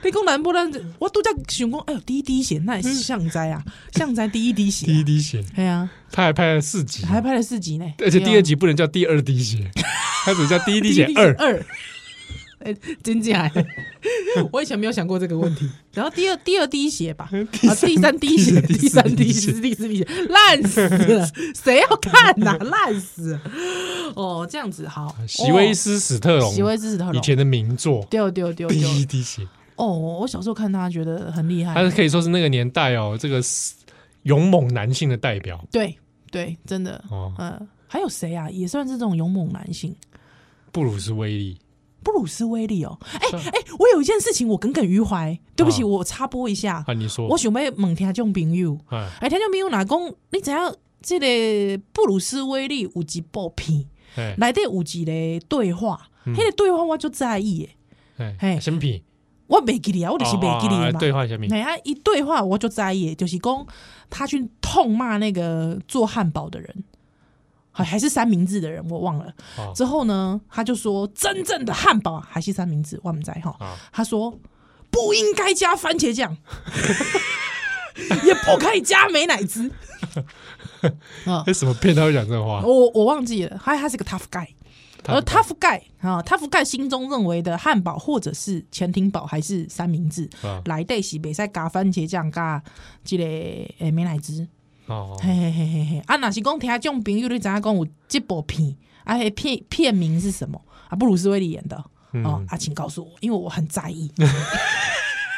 [0.02, 9.70] 你讲南波，咱我都在想讲，哎呦，第一滴血，那也是象哉啊，象哉第一滴血，第一滴血，对啊，他还拍了四集，还拍了四集呢，而且第二集不能叫第二滴血，
[10.24, 11.34] 他只叫第一滴血二。
[11.38, 11.66] 二，
[12.66, 13.50] 哎， 真假？
[14.52, 15.68] 我以前没有想过这个问题。
[15.92, 22.56] 然后第二第二滴血吧， 啊，第三滴血，第三滴血，第四滴血，烂死了，谁要看呐？
[22.58, 23.38] 烂死！
[24.14, 25.14] 哦，这样子好。
[25.26, 29.46] 席威斯史特龙，席威斯史特龙以前的名作，丢丢丢，第一滴血。
[29.76, 29.86] 哦，
[30.20, 33.40] 我小时候看他觉得很厉害，他是可以说是那个年代哦，这个
[34.24, 35.64] 勇猛男性的代表。
[35.70, 35.96] 对
[36.30, 37.02] 对，真的。
[37.10, 38.50] 哦，嗯，还有谁啊？
[38.50, 39.94] 也算是这种勇猛男性。
[40.72, 41.58] 布鲁斯威利。
[42.06, 43.18] 布鲁斯威利哦，哎
[43.52, 46.84] 哎，我有一件事情我耿耿于怀，对不起，我插播一下。
[46.86, 47.26] 啊，你说。
[47.26, 48.78] 我想要问听众朋友，
[49.20, 49.98] 哎，听众朋友哪讲？
[50.30, 50.56] 你知影
[51.02, 53.84] 这个布鲁斯威利有一部片，
[54.38, 57.68] 内底有一个对话，那个对话我就在意
[58.18, 59.02] 诶，哎，什么片？
[59.48, 60.98] 我没记得啊，我就是没记得嘛。
[61.00, 61.44] 对话什么？
[61.82, 63.66] 一对话我就在意，就是讲
[64.08, 66.84] 他去痛骂那个做汉堡的人。
[67.76, 69.30] 还还是三明治的人，我忘了。
[69.74, 73.54] 之后呢，他就说：“真正的汉堡还是三明治，我们在哈。”
[73.92, 74.30] 他说
[74.90, 76.34] ：“不应该加番茄酱，
[78.24, 79.70] 也不可以加美乃滋。
[81.26, 82.62] ”啊，什么骗他会讲这个话？
[82.64, 83.60] 我我忘记了。
[83.62, 84.46] 他他是个 tough guy，
[85.04, 90.30] 而 tough guy 啊，tough guy 心中认为的汉堡或者是潜艇堡还是三明治，
[90.64, 92.62] 来对是别再加番茄酱加
[93.04, 94.46] 这个诶美乃滋。
[94.86, 100.60] 哦，嘿嘿嘿嘿嘿，啊，那是讲听种朋友你知影讲有这部片，啊，片片名是什么？
[100.88, 101.76] 啊，布鲁斯威利演的，
[102.24, 104.10] 哦，啊，请告诉我，因为我很在意。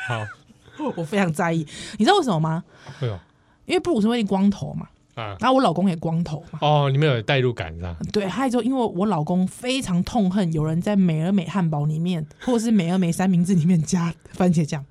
[0.06, 0.26] 好，
[0.96, 1.66] 我非常在意，
[1.98, 2.62] 你知道为什么吗？
[3.00, 3.20] 为什么？
[3.64, 6.58] 因为布鲁斯威利光头嘛，啊，然后我老公也光头嘛。
[6.60, 7.96] 哦，你们有代入感是吧？
[8.12, 14.84] 对，还有就因为我老公非常痛恨有人在美而美汉堡里面，或者是美而美三明治里面加番茄酱。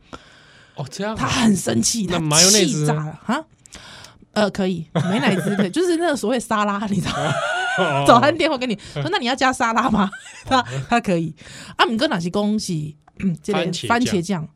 [0.76, 3.44] 哦，这样，他很生气，他气炸了啊！
[4.38, 7.34] 呃，可以，美乃滋的， 就是那个所谓沙拉，你知道吗？
[8.06, 10.10] 早餐店会给你说，那你要加沙拉吗？
[10.46, 11.34] 他他可以。
[11.76, 12.96] 啊姆哥哪些恭喜？
[13.20, 14.48] 嗯，这个番茄酱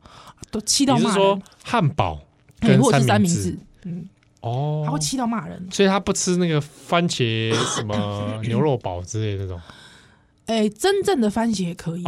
[0.52, 1.14] 都气到骂人。
[1.14, 2.20] 说汉堡
[2.60, 3.58] 或者是三明治？
[3.84, 4.08] 嗯，
[4.40, 9.60] 哦，他会气到骂人，所以他不吃那个番茄什么 牛肉堡之类的这种。
[10.46, 12.04] 哎，真正的番茄可以，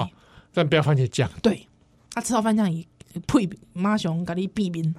[0.52, 1.28] 但不要番茄酱。
[1.42, 1.66] 对，
[2.12, 2.86] 他吃到番茄酱也
[3.26, 4.94] 配妈熊咖喱避免。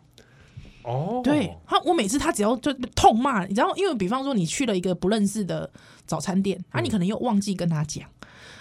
[0.86, 5.70] 哦，对他，我每次他只要就痛骂，你知道，因为比方说你去了一个不认识的
[6.06, 8.08] 早餐店，啊，你可能又忘记跟他讲，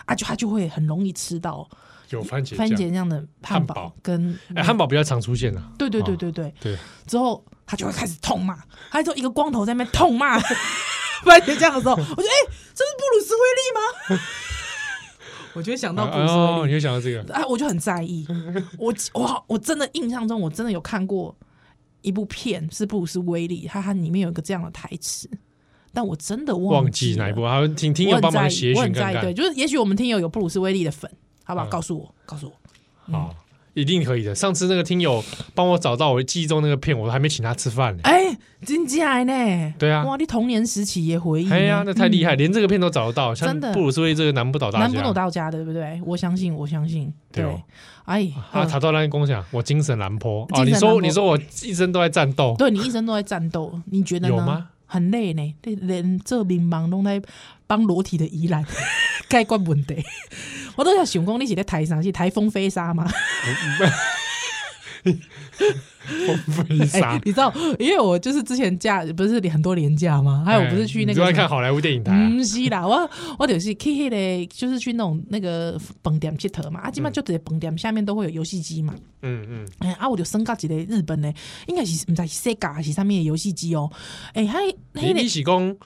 [0.06, 1.68] 啊，就他就会很容易吃到
[2.08, 8.56] 有番茄番茄这样的汉堡跟哎，汉堡比较常出现啊，对对对对对对，之后他就会开始痛骂，
[8.90, 12.36] 他就一个光头在那边痛骂番茄酱的时候，我觉得哎，
[12.74, 14.22] 这是布鲁斯威利吗？
[15.52, 18.26] 我就会想到布鲁斯威利，你会想到这个，哎，我就很在意，
[18.78, 21.36] 我我我真的印象中我真的有看过。
[22.04, 25.28] 一部片是布鲁斯威利，他他里面有一个这样的台词，
[25.92, 27.44] 但我真的忘记哪一部。
[27.44, 29.22] 好，听听友帮忙协寻看看。
[29.22, 31.10] 对，就是也许我们听友有布鲁斯威利的粉，
[31.42, 31.66] 好不好？
[31.66, 33.12] 告诉我，告诉我。
[33.12, 33.34] 好。
[33.74, 34.34] 一定可以的。
[34.34, 35.22] 上次那个听友
[35.54, 38.00] 帮我找到我记忆中那个片，我还没请他吃饭呢。
[38.04, 39.74] 哎，真假呢？
[39.78, 41.50] 对啊，哇，你童年时期也回忆？
[41.50, 43.34] 哎呀，那太厉害，连这个片都找得到。
[43.34, 46.00] 真的，布鲁斯威利这个难不倒大家，难不倒大家的，对不对？
[46.04, 47.12] 我相信，我相信。
[47.32, 47.44] 对，
[48.04, 50.62] 哎，他查到那个共享，我精神难坡啊！
[50.64, 54.68] 你说，你说我一生都在战斗，对，你一生都在战斗，你觉得有吗？
[54.86, 57.20] 很累呢，连这迷茫都在
[57.66, 58.64] 帮裸体的宜兰
[59.28, 59.96] 解决问题。
[60.76, 63.08] 我都在想讲，你是在台上是台风飞沙吗？
[65.04, 67.52] 风飞沙、欸， 你知道？
[67.78, 70.42] 因为我就是之前假不是很多年假吗？
[70.44, 72.30] 还有我不是去那个，你看好莱坞电影台、啊？
[72.30, 76.80] 不是啦，我我就是去那个，就是去那种那个饭店佚佗嘛。
[76.80, 78.94] 啊，基本上就直接饭店下面都会有游戏机嘛。
[79.22, 79.68] 嗯嗯。
[79.78, 81.32] 哎、欸，啊，我就升到一个日本的，
[81.66, 83.90] 应该是唔知 Sega 还是上面的游戏机哦。
[84.32, 84.60] 哎、欸，还
[84.92, 85.76] 你你是讲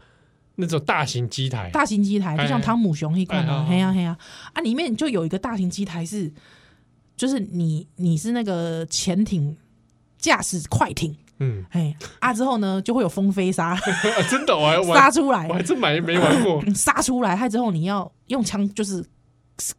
[0.58, 1.70] 那种大型机台？
[1.72, 3.66] 大型机台就像汤姆熊一款哦。
[3.68, 4.16] 嘿呀嘿呀，
[4.52, 6.30] 啊，里面就有一个大型机台是。
[7.16, 9.56] 就是你，你是那个潜艇
[10.18, 13.76] 驾驶快艇，嗯，哎啊之后呢，就会有风飞沙，
[14.30, 19.04] 真的，我还杀出来，我还真买没玩过， 杀出来，害之后你要用枪就是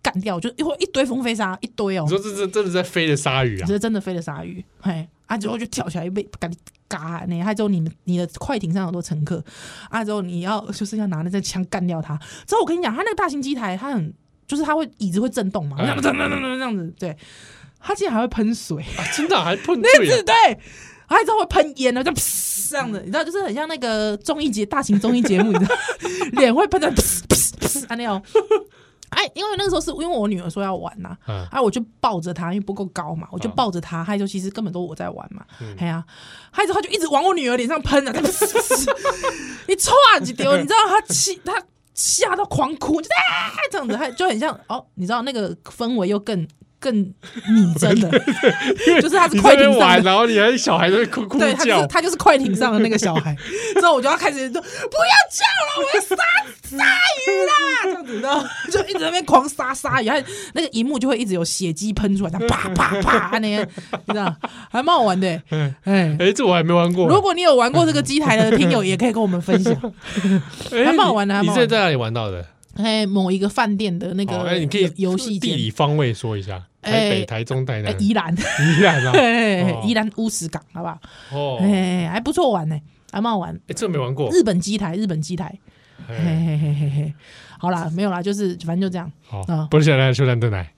[0.01, 3.65] 干掉，就一会一堆风飞沙，一堆哦，你说这这真的在飞的鲨鱼啊？
[3.65, 9.41] 这是真的飞的鲨鱼，嘿，啊之后就跳起来被赶紧嘎，那害之后你们你的快艇上有多乘客，
[9.89, 14.13] 啊之后你要就是要拿那支枪干掉他，之后我跟你讲，他那个大型机台，他很。
[14.49, 17.15] 就是他会椅子会震动嘛，这样这样子，对，
[17.79, 18.83] 他竟然还会喷水，
[19.15, 20.33] 真的还喷水，对，
[21.05, 22.11] 还之后会喷烟呢，就
[22.67, 25.75] 这样子，你知道，就是很像那个综艺节大型综艺节目，你知道，
[26.31, 28.19] 脸会喷的噗噗噗啊那样，
[29.09, 31.15] 哎，因为那个时候是因为我女儿说要玩呐，
[31.51, 35.43] 哎，我就抱着她，因为不够高嘛，我就抱着她，害就其实根本都我在玩嘛，
[35.77, 36.03] 哎呀，
[36.51, 38.11] 还之后她就一直往我女儿脸上喷啊，
[39.67, 39.91] 你唰
[40.23, 41.61] 几丢，你知道她气她。
[41.95, 46.47] 吓到狂哭，就啊这样子，还就很像哦，你知道那个氛围又更
[46.79, 48.09] 更拟真 的，
[49.01, 53.35] 就是他是快艇玩，然后你还小孩在哭哭叫，对，他就他就是快艇上的那个小孩，
[53.75, 56.15] 之后我就要开始说不要叫了，我要杀
[56.69, 63.67] 鲨鱼啦，这样子的，就一直在那边狂杀鲨鱼，还那个荧幕就会一直有血迹喷出来，这样啪啪啪那些，
[64.05, 64.33] 你知道，
[64.71, 69.75] 还蛮好玩的，哎哎哎，这我还没玩过，如果你有玩过这个机台的听友，也可以跟我们分享，
[70.71, 72.45] 还蛮好玩的，你是在哪里玩到的？
[72.81, 76.65] 哎，某一个饭店的那个，哎，你可以游戏地理方位说一下。
[76.81, 80.97] 台北、台中、台南、宜兰、宜兰啊， 宜兰乌石港，好不好？
[81.33, 82.79] 哦，哎，还不错玩呢，
[83.11, 83.53] 还蛮好玩。
[83.67, 84.29] 哎，这没玩过。
[84.31, 85.53] 日本机台，日本机台。
[86.07, 87.13] 嘿嘿嘿嘿嘿，
[87.59, 89.11] 好啦，没有啦，就是反正就这样。
[89.27, 90.71] 好，不是现在秀兰的奶。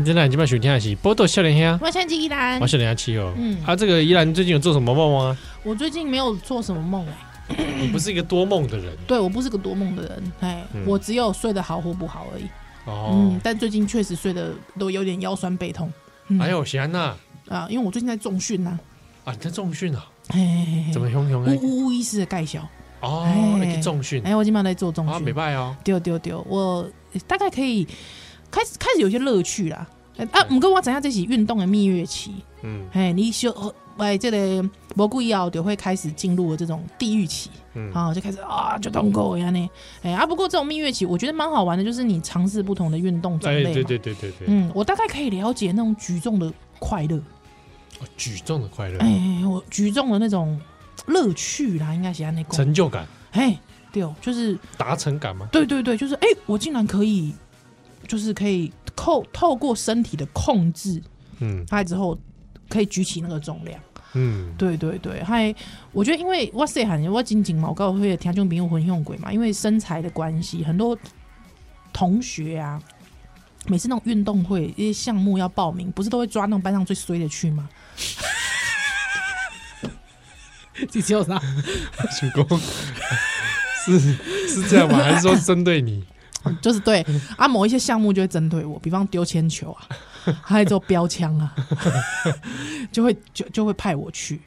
[0.00, 3.34] 欢迎进来，今晚收听的是《波多笑脸兄》，我想起依兰，我笑脸阿七哦。
[3.36, 5.36] 嗯，啊，这个依兰最近有做什么梦吗？
[5.62, 7.62] 我最近没有做什么梦哎。
[7.78, 8.96] 你不是一个多梦的人？
[9.06, 12.44] 对，我不是个多梦的人，哎，我只有睡得好或不好而已。
[12.86, 15.92] 哦，嗯，但最近确实睡得都有点腰酸背痛。
[16.40, 17.14] 哎呦，喜安娜
[17.50, 18.78] 啊，因为我最近在重训呐。
[19.24, 20.06] 啊，你在重训啊？
[20.94, 21.44] 怎么凶凶？
[21.44, 22.66] 呜呜呜，医师的盖小
[23.00, 23.28] 哦，
[23.60, 24.22] 在重训。
[24.24, 25.76] 哎，我今晚在做重训，没拜哦。
[25.84, 26.88] 丢丢丢，我
[27.26, 27.86] 大概可以。
[28.50, 29.86] 开始开始有些乐趣啦，
[30.32, 32.32] 啊，不过我等下这是运动的蜜月期，
[32.62, 33.54] 嗯，哎，你休
[33.96, 39.70] 哎，这个蘑菇一咬就会开始进入了这种地狱期，嗯，好，就开始啊，就当狗一样呢，
[40.02, 47.20] 哎啊，不过这种蜜月期我觉得蛮好玩的，就是你尝试不同的运动种类，对对对对对，嗯，我大概可以了解那种举重的快乐，
[48.16, 50.58] 举重的快乐，哎，我举重的那种
[51.06, 53.58] 乐趣啦，应该是那种成就感，哎，
[53.92, 55.46] 对哦，就是达成感嘛？
[55.52, 57.32] 对对对，就是哎，我竟然可以。
[58.10, 61.00] 就是可以透透过身体的控制，
[61.38, 62.18] 嗯，还之后
[62.68, 63.80] 可以举起那个重量，
[64.14, 65.54] 嗯，对对对，还
[65.92, 70.98] 我觉得因为哇塞，喊我紧紧嘛，我告诉会听众朋友很用鬼嘛，因为身材的关系，很多
[71.92, 72.82] 同学啊，
[73.68, 77.68] 每次那种运动会一些项目要报名，不是都会抓那种班上最衰的去吗？
[80.92, 81.40] 你只有啥？
[82.18, 82.58] 主公
[83.86, 84.00] 是
[84.48, 84.98] 是这样吗？
[84.98, 86.04] 还是说针对你？
[86.62, 87.04] 就是对
[87.36, 89.88] 啊，某一些项目就会针对我，比方丢铅球啊，
[90.42, 91.54] 还有做标枪啊，
[92.90, 94.40] 就会就就会派我去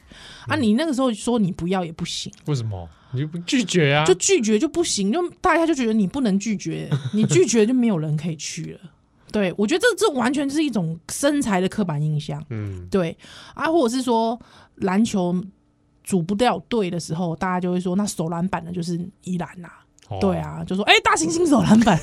[0.46, 0.56] 啊。
[0.56, 2.88] 你那个时候说你不要也不行，为什么？
[3.12, 4.04] 你就不拒绝啊？
[4.04, 8.80] 就拒绝就不行，就大家就觉得你不能拒绝，你拒绝就没有人可以去了。
[9.30, 12.44] 对，我觉得这这完全是一种身材的刻板印象。
[12.50, 13.16] 嗯，对
[13.54, 14.40] 啊，或者是说
[14.76, 15.40] 篮球
[16.02, 19.68] 组不掉队的时候，大家就会说那手篮板的就是宜兰呐。
[20.08, 21.98] 哦、对啊，就说哎、欸，大猩猩手篮板，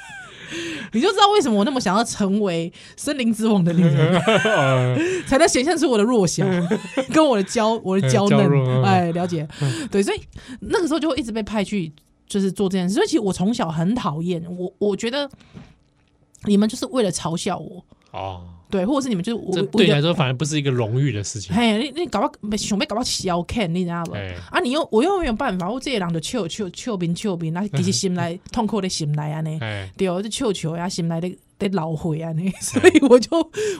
[0.92, 4.22] 你就知道为什么我那么想要成为森林之王的女人，
[5.28, 6.46] 才能显现出我的弱小
[7.12, 8.82] 跟我的娇我的娇嫩。
[8.82, 9.46] 哎，了解。
[9.90, 10.20] 对，所以
[10.60, 11.92] 那个时候就会一直被派去，
[12.26, 12.94] 就是做这件事。
[12.94, 15.28] 所以其实我从小很讨厌我，我觉得
[16.44, 18.42] 你们就是为了嘲笑我哦。
[18.70, 21.54] 对，或者是你们就是我对你来说，反而不是一个荣誉的事情。
[21.54, 24.12] 嘿，你你搞不想被搞到小看，你知道不？
[24.50, 29.58] 啊，你又我又没有办法，我这些人就笑笑笑边笑边，那其实心内 痛苦的心内啊呢，
[29.96, 33.30] 对，就笑笑呀，心内的的老灰啊呢， 所以我就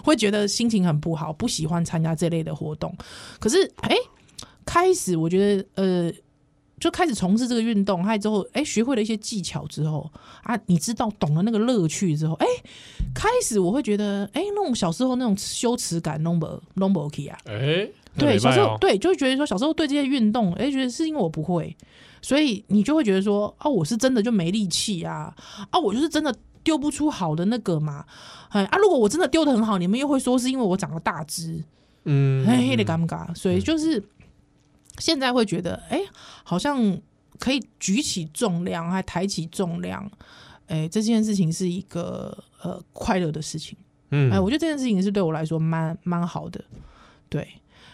[0.03, 2.97] 会觉得心情很不好，不喜欢参加这类的活动。
[3.39, 3.95] 可是，哎，
[4.65, 6.13] 开始我觉得，呃。
[6.79, 10.09] 就开始从事这个运动，还之后，哎，学会了一些技巧之后
[10.43, 12.47] 啊，你知道懂了那个乐趣之后，哎，
[13.15, 21.77] 开始我会觉得，哎，那种小时候那种羞耻感，no more no more key 啊，哎，对，小时候对，就会觉得说小时候对这些运动，哎，觉得是因为我不会，
[22.23, 25.35] 所以你就会觉得说，啊，我是真的就没力气啊，
[25.71, 28.05] 啊，我就是真的丢不出好的那个嘛，
[28.51, 31.63] 哎，啊，如果我真的丢的很好，你们又会说是因为我长了大只，
[32.05, 34.03] 嗯，嘿嘿的尴尬，所以就是。
[34.99, 36.01] 现在会觉得，哎，
[36.43, 36.99] 好像
[37.39, 40.11] 可以举起重量，还抬起重量，
[40.67, 43.77] 哎，这件事情是一个呃快乐的事情，
[44.11, 46.63] 嗯，哎，我觉得这件事情是对我来说蛮蛮好的，
[47.29, 47.47] 对。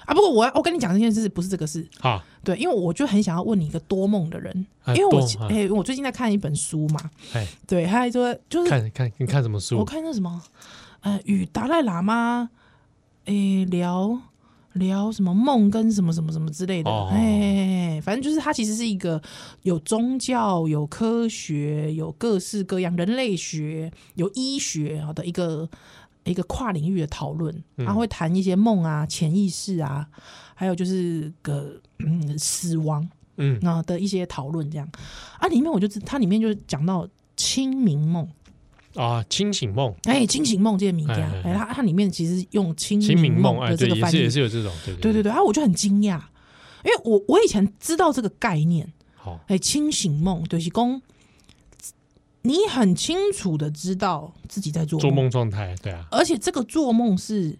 [0.07, 0.12] 啊。
[0.14, 1.86] 不过我要我跟你讲这件事不是这个事。
[2.00, 9.78] 啊，对，因为我就很想要问你一个多梦的人，因为我哎，我最近在看一本书嘛，哎，对，他还说就是看看你看什么书？
[9.78, 10.42] 我看那什么，
[11.00, 12.50] 呃，与达赖喇嘛，
[13.24, 13.32] 哎，
[13.70, 14.20] 聊。
[14.75, 19.20] 聊什么梦跟什么什么什么之类的，哎、哦，反正就是它其实是一个
[19.62, 25.68] 有宗教、有科学、有各式各样人类学、有医学的一个
[26.25, 27.62] 一个跨领域的讨论。
[27.87, 30.07] 他会谈一些梦啊、潜意识啊，
[30.55, 34.89] 还有就是个嗯死亡嗯那的一些讨论这样
[35.39, 35.49] 啊。
[35.49, 38.29] 里面我就它里面就讲到清明梦。
[38.95, 45.22] 啊，清醒梦，哎，清醒梦这些名家，哎，它它里面其实用清明梦的这个翻译，也是有这种，对对对。
[45.24, 46.20] 对，啊，我就很惊讶，
[46.84, 51.03] 因为我我以前知道这个概念，好，哎，清醒梦对是公，
[52.42, 57.59] 你很清楚的知道自己在做做梦状态，对啊，而且这个做梦是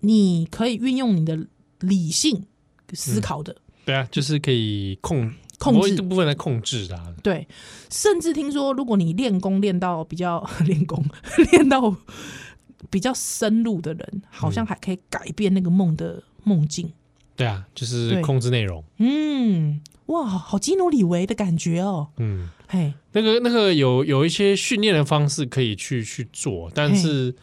[0.00, 1.38] 你可以运用你的
[1.80, 2.44] 理性
[2.92, 5.32] 思考的，对啊，就是可以控。
[5.60, 7.46] 控制这部分来控制的，对，
[7.90, 11.04] 甚至听说，如果你练功练到比较 练功
[11.52, 11.94] 练到
[12.90, 16.90] 比较深入的人，好像还可以改变那个梦的梦境。
[17.36, 18.82] 对啊，就是控制内容。
[18.98, 22.08] 嗯，哇，好基努里维的感觉哦。
[22.16, 27.34] 嗯，嘿，那个那个有有一些训练的方式可以去去做，但是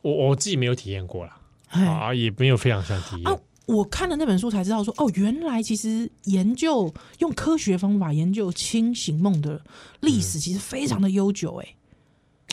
[0.00, 3.30] 我我自己没有体验过啦，啊，也没有非常想体验。
[3.30, 9.60] 啊我看了那本书才知道说，哦，原来其实研究用科学方法研究清醒梦的
[10.00, 11.66] 历史其实非常的悠久，哎、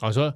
[0.01, 0.07] 嗯。
[0.07, 0.33] 我说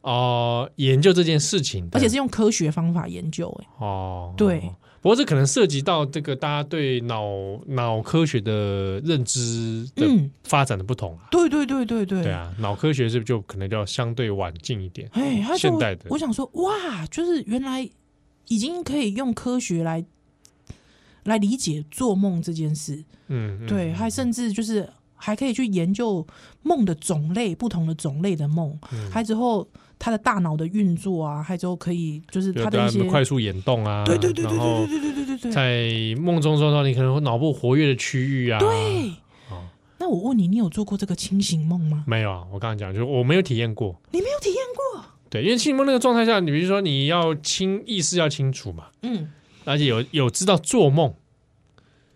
[0.00, 3.68] 哦，研究这件事情，而且是用科学方法研究，哎。
[3.78, 4.72] 哦，对。
[5.00, 7.24] 不过这可能涉及到这个大家对脑
[7.68, 10.06] 脑科学的认知的
[10.42, 11.28] 发展的不同、啊嗯。
[11.30, 12.22] 对对对对对。
[12.24, 15.08] 对啊，脑科学是不是就可能就要相对晚近一点？
[15.12, 16.06] 哎，现代的。
[16.10, 17.88] 我想说，哇，就是原来。
[18.50, 20.04] 已经可以用科学来
[21.22, 22.96] 来理解做梦这件事，
[23.28, 26.26] 嗯，嗯对，还甚至就是还可以去研究
[26.62, 29.66] 梦的种类，不同的种类的梦，嗯、还之后
[30.00, 38.66] 他的大脑的运作啊，还之后可以就是他的一些快速眼动啊，对对对对对对对对对在梦中做到你可能会脑部活跃的区域啊，对，
[39.48, 39.62] 哦，
[39.98, 42.02] 那我问你，你有做过这个清醒梦吗？
[42.08, 45.04] 没有啊，我刚刚讲就是我没有体验过，你没有体验过。
[45.30, 49.30] 对，因为清醒梦那个状态下，你比如说你要清意识要清楚嘛，嗯，
[49.64, 51.14] 而且有有知道做梦，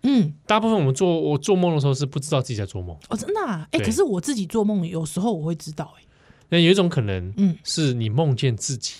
[0.03, 6.03] 嗯，大部分我们做我做梦的时候是不知道自己在做梦哦，真的，啊，哎，可是我自己做梦有时候我会知道，哎，
[6.49, 8.95] 那有一种可能，嗯，是你梦见自己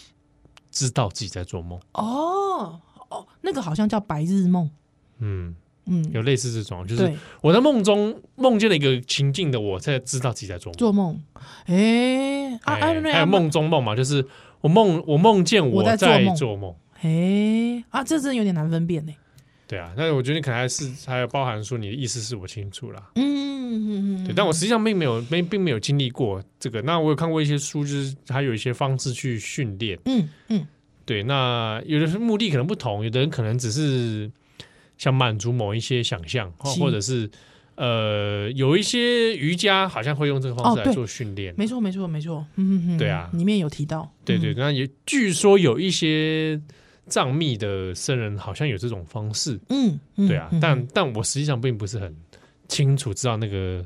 [0.71, 4.71] 知道自己在做梦，哦哦，那个好像叫白日梦，
[5.19, 5.57] 嗯。
[5.87, 10.79] 嗯，有类似这种，就是我在梦中梦见了一个情境的，我才知道自己在做梦。
[10.79, 11.23] 做梦，
[11.67, 14.25] 哎，啊，还有梦中梦嘛，就是
[14.61, 19.13] 我梦我梦见我在做梦，哎，啊，这真的有点难分辨呢。
[19.67, 23.03] 对啊，但是我觉得你可能还是还有包含说你的意思是我清楚啦。
[23.15, 26.83] 嗯嗯嗯，对，但我实际上并没有没并没有经历过这个。
[26.83, 29.99] 那我有看过一些书，就是还有一些方式去训练。
[30.05, 30.67] 嗯嗯，
[31.07, 34.31] 对，那有的是目的可能不同，有的人可能只是
[34.99, 37.31] 想满足某一些想象，或者是
[37.77, 41.55] 呃，有一些瑜伽好像会用这个方式来做训练。
[41.57, 46.61] 没错没错没错，嗯嗯嗯，对啊，里面有提到，对对，那也据说有一些。
[47.07, 52.17] 藏密的僧人好像有这种方式，嗯，对啊，但但我实际上并不是很
[52.67, 53.85] 清楚知道那个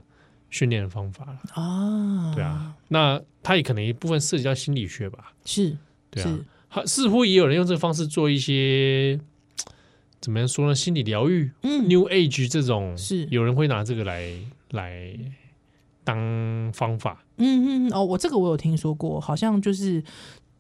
[0.51, 5.77] 训练的方法啊，对啊，那他也可能一部分涉及到心理学吧，是，
[6.13, 6.39] 对啊，
[6.71, 9.19] 他似乎也有人用这个方式做一些
[10.21, 10.75] 怎么样说呢？
[10.75, 13.27] 心理疗愈，嗯，New Age 这种是。
[13.31, 14.33] 有人会拿这个来
[14.71, 15.13] 来
[16.05, 20.03] 当方法，嗯嗯哦，我这个我有听说过，好像就是。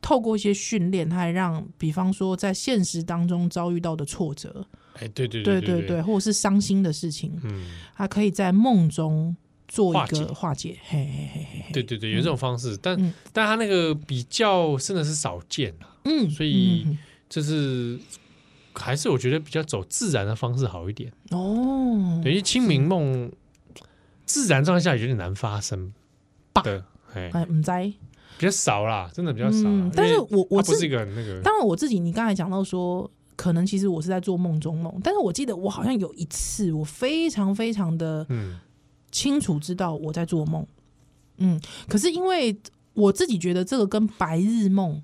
[0.00, 9.36] 透过一些训练，它还让，比方说在现实当中遭遇到的挫折，哎，对对对对对，或者是伤心的事情，嗯，他可以在梦中
[9.66, 12.96] 做一个化解，嘿嘿嘿嘿，对对对，有这种方式，但
[13.32, 16.86] 但他那个比较真的是少见啊，嗯，所以
[17.28, 17.98] 就是
[18.78, 21.12] 还是我觉得比较走自然的方式好一点。
[21.30, 23.30] 哦，等于清明梦
[24.24, 25.92] 自然状态下有点难发生。
[26.62, 27.70] 的，哎，唔知。
[28.38, 29.68] 比较少啦，真的比较少。
[29.94, 38.24] 但是我我不是一个那个，当然我自己，你刚才讲到说，可能其实我是在做梦中梦，但是我记得我好像有一次，我非常非常的
[39.10, 40.64] 清楚知道我在做梦，
[41.38, 42.56] 嗯，可是因为
[42.94, 45.02] 我自己觉得这个跟白日梦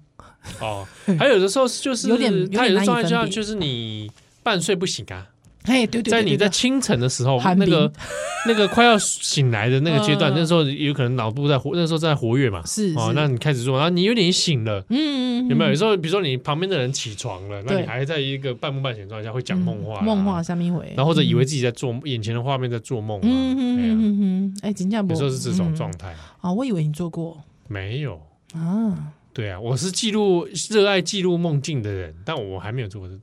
[0.61, 0.87] 哦，
[1.19, 4.11] 还有的时候就是有点，他有的状态下就是你
[4.43, 5.29] 半睡不醒啊。
[5.65, 7.91] 哎，对对，在你在清晨的时候，那个
[8.47, 15.71] 那个快要醒来的那个阶段，那时候有可能脑部在活，那时候在活跃嘛，是哦，那你开始做，然后你有点醒了，嗯，有没有？
[15.71, 26.15] 有时候比如说你旁边的人起床了，那你还在一个半梦半醒状态下会讲梦话，梦话三明回，然后或者以为自己在做眼前的画面在做梦，嗯嗯嗯嗯，哎，金价有时候是这种状态。
[26.43, 28.21] 啊，我以为你做过，没有。
[28.53, 29.15] 啊？
[29.35, 33.22] 对啊，我是记录热爱记录梦境的人，但我还没有做过这种，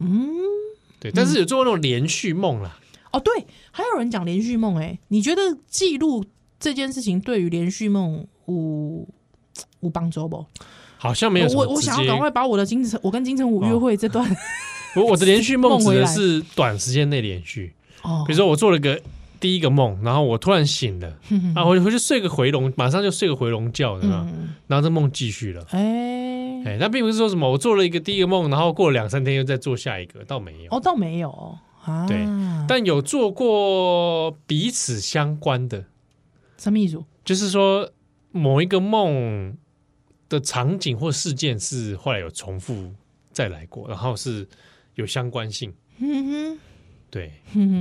[0.00, 0.28] 嗯。
[1.00, 2.76] 对，但是有做过那种连续梦啦。
[3.12, 6.24] 哦，对，还有人讲连续梦，哎，你觉得记录
[6.58, 9.06] 这件事情对于连续梦有
[9.80, 10.44] 有帮助不？
[10.96, 11.48] 好像没有。
[11.50, 14.28] 我我想要赶快把我的金城，我跟金城武约会这段，
[14.96, 17.72] 我我的连续梦指的是短时间内连续。
[18.02, 19.00] 哦，比如说我做了个
[19.40, 21.08] 第一个梦，然后我突然醒了，
[21.54, 24.08] 啊，我回去睡个回笼，马上就睡个回笼觉的，
[24.66, 25.64] 然后这梦继续了。
[25.70, 26.38] 哎。
[26.64, 30.72] 哎，那并不是说什么，我做了一个第一个梦，然后过了两三天又再做下一个，倒没有。
[30.72, 32.04] 哦，倒没有啊。
[32.08, 32.26] 对，
[32.66, 35.84] 但有做过彼此相关的。
[36.56, 37.00] 什么意思？
[37.24, 37.88] 就是说
[38.32, 39.56] 某一个梦
[40.28, 42.92] 的场景或事件是后来有重复
[43.30, 44.46] 再来过，然后是
[44.96, 45.72] 有相关性。
[46.00, 46.58] 嗯哼。
[47.10, 47.32] 对。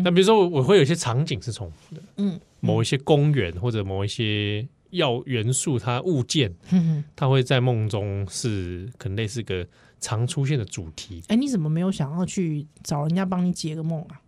[0.03, 2.01] 那比如说，我会有一些场景是重复的。
[2.17, 2.39] 嗯。
[2.59, 4.67] 某一些公园或者某一些。
[4.91, 6.55] 要元素，它物件，
[7.13, 9.67] 它会在梦中是可能类似个
[9.99, 11.21] 常出现的主题。
[11.27, 14.21] 哎，你怎么没有想要去找人家帮你解个梦啊？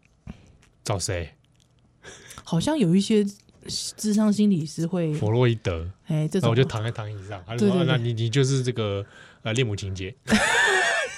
[0.83, 1.29] 找谁？
[2.43, 3.25] 好像有一些
[3.95, 5.89] 智商心理师会，弗洛伊德。
[6.07, 9.03] 哎，这种我就躺在躺椅上，他说：“那你你就是这个
[9.43, 10.13] 呃恋母情结。”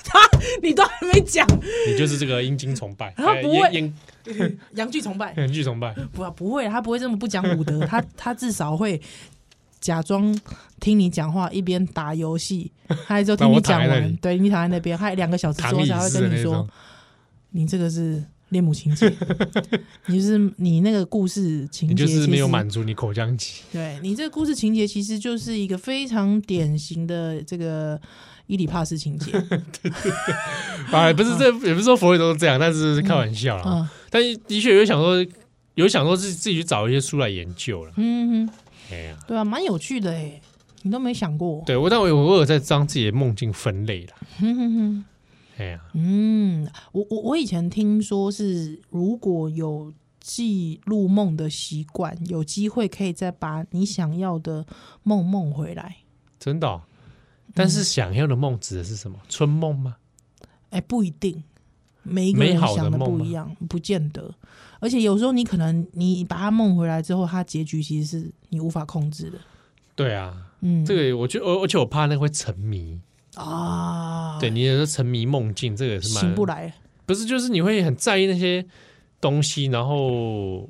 [0.03, 0.19] 他
[0.61, 1.47] 你都还没讲，
[1.87, 3.69] 你就是这个阴茎崇拜，他不会。
[3.71, 3.93] 阴。
[4.75, 9.01] 阳具崇拜，阳具崇拜，不不会，他不会这么不讲武德， 他他至少会
[9.79, 10.39] 假装
[10.79, 12.71] 听你讲话，一边打游戏，
[13.07, 16.69] 还之后听你讲完，对你躺在那边，还两个小时之后才会跟你说，
[17.49, 19.11] 你这个是恋母情节，
[20.05, 27.99] 你就是你那个故事情节就是没有满足你口腔期，对你这个故事情节其实就是一个非常典型的这个。
[28.51, 29.31] 伊里帕斯情节，
[30.91, 33.63] 啊，不是这，也不是说佛瑞都是这样，但是是开玩笑啦。
[33.65, 35.25] 嗯、但是的确有想说，
[35.75, 37.93] 有想说自自己去找一些书来研究了。
[37.95, 38.53] 嗯哼，
[38.91, 40.41] 哎呀，对啊，蛮有趣的哎，
[40.81, 41.63] 你都没想过。
[41.65, 44.13] 对我，但我我有在将自己的梦境分类了。
[44.43, 45.05] 嗯哼哼，
[45.57, 54.65] 哎呀，嗯，我我我以前听说是，如果有记录梦的习惯，有机会可以再把你想要的
[55.03, 55.95] 梦梦回来。
[56.37, 56.81] 真的、哦。
[57.53, 59.17] 但是想要的梦指的是什么？
[59.29, 59.97] 春梦吗？
[60.69, 61.43] 哎、欸，不一定，
[62.03, 64.33] 每一个人想的不一样，不见得。
[64.79, 69.37] 而且有时候你可能你把它梦回来之后，它结局其实是你无法控制的。
[69.95, 72.99] 对啊，嗯，这个我觉得，而而且我怕那个会沉迷
[73.35, 74.39] 啊。
[74.39, 76.73] 对，你有时候沉迷梦境，这个也是蛮醒不来。
[77.05, 78.65] 不是，就是你会很在意那些
[79.19, 80.67] 东西，然后。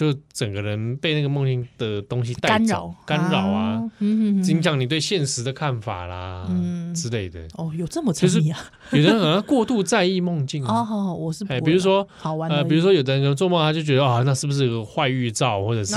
[0.00, 6.48] 就整个人被那个梦境的东西带走干扰啊，影响你对现实的看法啦，
[6.94, 7.46] 之类的。
[7.58, 8.58] 哦，有这么沉迷啊？
[8.92, 10.80] 有人好像过度在意梦境啊。
[10.90, 15.94] 哦，我是哎，比如说好玩呃，比如说有的人做梦，他就觉得啊，那是不是有个坏预兆，或者是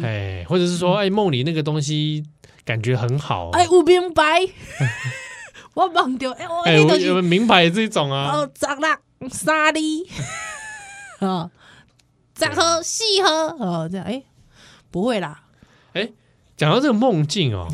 [0.00, 2.22] 哎，或者是说哎，梦里那个东西
[2.64, 3.50] 感觉很好。
[3.58, 4.22] 哎，我明白，
[5.74, 6.46] 我忘掉哎，
[6.80, 8.30] 我有明白这种啊。
[8.32, 10.06] 哦，长了沙粒
[11.18, 11.50] 啊。
[12.40, 13.28] 三喝细喝
[13.58, 14.22] 哦，这样哎，
[14.90, 15.42] 不会啦，
[15.92, 16.10] 哎，
[16.56, 17.68] 讲到这个梦境哦，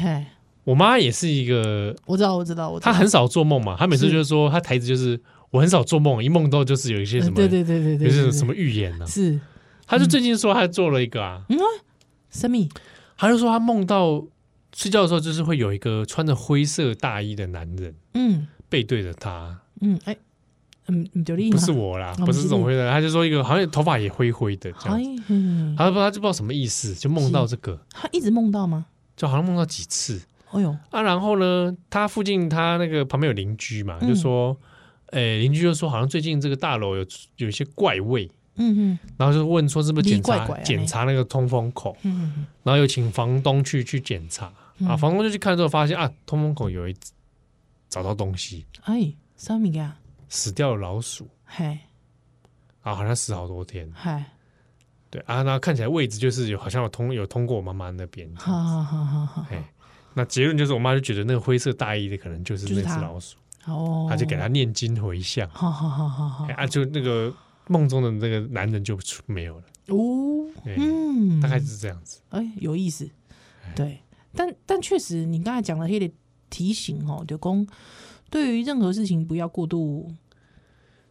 [0.64, 9.06] 我妈也是一个，我知道，我知道，她很少做梦嘛，她每次就是说，她台词就是我很少做梦，一梦到就是有一些什么，对对对对对，就是什么预言呢？
[9.06, 9.38] 是，
[9.86, 11.56] 她就最近说她做了一个啊，嗯，
[12.30, 12.68] 什么？
[13.16, 14.24] 她就说她梦到
[14.74, 20.16] 睡觉的时候，就是会有一个穿着灰色大衣的男人，嗯，背对着她，嗯，哎。
[20.88, 21.08] 嗯，
[21.50, 28.86] 不是我啦，不是这种灰的，他就说一个好像头发也灰灰的这样，他不他就不知道什么意思，就梦到这个，他一直梦到吗？
[29.16, 30.22] 就好像梦到几次，
[30.52, 30.70] 哎呦。
[30.90, 34.56] 啊，然后呢，他附近他那个旁边有邻居嘛，就说，
[35.06, 37.04] 哎，邻居就说好像最近这个大楼有
[37.38, 44.52] 有一些怪味，嗯嗯，然后就问说是不是检查检查那个通风口，嗯，然后又请房东去去检查，
[44.86, 46.94] 啊，房东就去看之后发现啊，通风口有一
[47.88, 49.96] 找到东西，哎，什么呀？
[50.28, 51.78] 死掉的老鼠，嘿，
[52.82, 54.22] 啊，好像死好多天，嘿，
[55.10, 59.72] 对啊，那看起来位置就是有，好像有通有通过我妈妈那边，好好好好好，哎，
[60.14, 67.32] 那结论就是我妈就觉得那个灰色大衣的可能就是那只老鼠，哦，她就给他念经回向，好好好好好，啊，就那个
[67.68, 73.08] 梦中的那个男人就没有了，哦，嗯，大概是这样子，哎，有意思，
[73.76, 74.02] 对，
[74.34, 76.10] 但但确实你刚才讲的那些
[76.50, 77.66] 提醒哦，就公。
[78.30, 80.10] 对于任何事情，不要过度。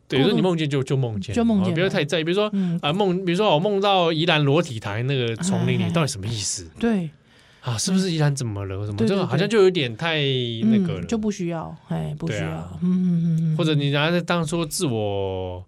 [0.08, 2.24] 对，有时候你梦见就就梦见，就梦见，不要太在意。
[2.24, 2.52] 比如说
[2.82, 6.70] 啊梦，比如说我梦到宜兰裸体台那个丛林里，到底什么意思？
[6.80, 7.10] 对
[7.62, 8.86] 啊，是不是宜兰怎么了？
[8.86, 8.98] 什么？
[9.08, 10.22] 这个好像就有点太
[10.66, 12.78] 那个了，就不需要，哎，不需要。
[12.84, 13.58] 嗯嗯嗯。
[13.58, 15.66] 或者你拿着当说自我，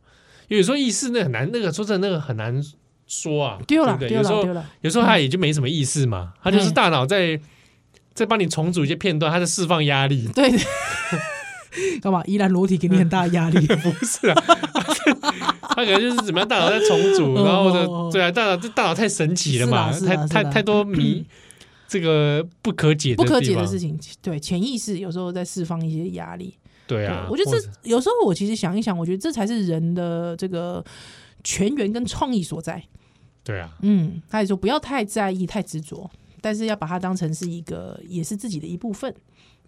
[0.50, 2.64] 有时候意思那很难，那个说真的那个很难
[3.08, 3.58] 说啊。
[3.66, 7.42] 丢了，丢了，有时候有时候他也就没什么意思嘛，他就是大脑在
[8.14, 10.30] 在帮你重组一些片段，他在释放压力。
[10.36, 10.52] 对。
[12.02, 12.24] 干嘛？
[12.26, 13.66] 依然裸体给你很大的压力？
[13.68, 14.44] 不是啊，
[15.76, 21.26] 他可能就是怎么样，大脑在重组，然后的对啊，大脑这大脑太神奇了嘛，太太太多谜，
[21.88, 24.00] 这个不可解不可解的事情。
[24.22, 26.54] 对，潜意识有时候在释放一些压力。
[26.88, 30.84] 对啊，我觉得这有时候我其实想一想，我觉得这才是人的这个
[31.44, 32.82] 全员跟创意所在。
[33.44, 36.10] 对啊，嗯，他也说不要太在意、太执着，
[36.42, 39.14] 但是要把它当成是一个，也是自己的一部分。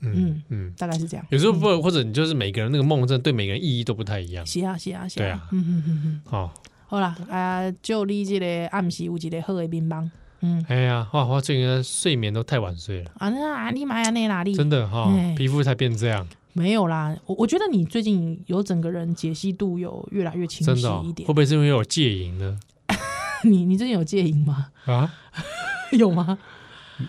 [0.01, 1.25] 嗯嗯，大概是这样。
[1.29, 4.45] 有时候不，或者你就是每个人那个梦，真的对每个人意义都不太一样。
[4.45, 5.23] 是啊，是啊，是啊。
[5.23, 6.21] 对啊，嗯嗯嗯嗯。
[6.25, 6.53] 好，
[6.87, 10.09] 好啦，啊，就你这个暗时有一个好的眠梦。
[10.41, 13.11] 嗯，哎呀，哇，我最近睡眠都太晚睡了。
[13.17, 14.55] 啊，那你妈呀，那哪里？
[14.55, 16.25] 真的哈，皮肤才变这样。
[16.53, 21.27] 没有啦，我我觉得你最近有整个人解析度有越来越清晰一点。
[21.27, 22.57] 会不会是因为有戒瘾呢？
[23.43, 24.67] 你你最近有戒瘾吗？
[24.85, 25.13] 啊，
[25.91, 26.39] 有吗？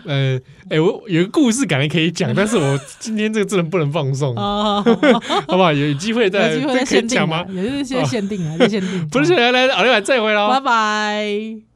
[0.05, 0.39] 呃，
[0.69, 4.81] 哎，我有个故事感觉可以讲，但是我今天这个真的不能放送啊，
[5.47, 5.71] 好不好？
[5.73, 7.45] 有机会再再可以讲吗？
[7.49, 9.05] 有一些限定啊，有限定。
[9.09, 11.70] 不是，来来，奥利给再会喽，拜拜。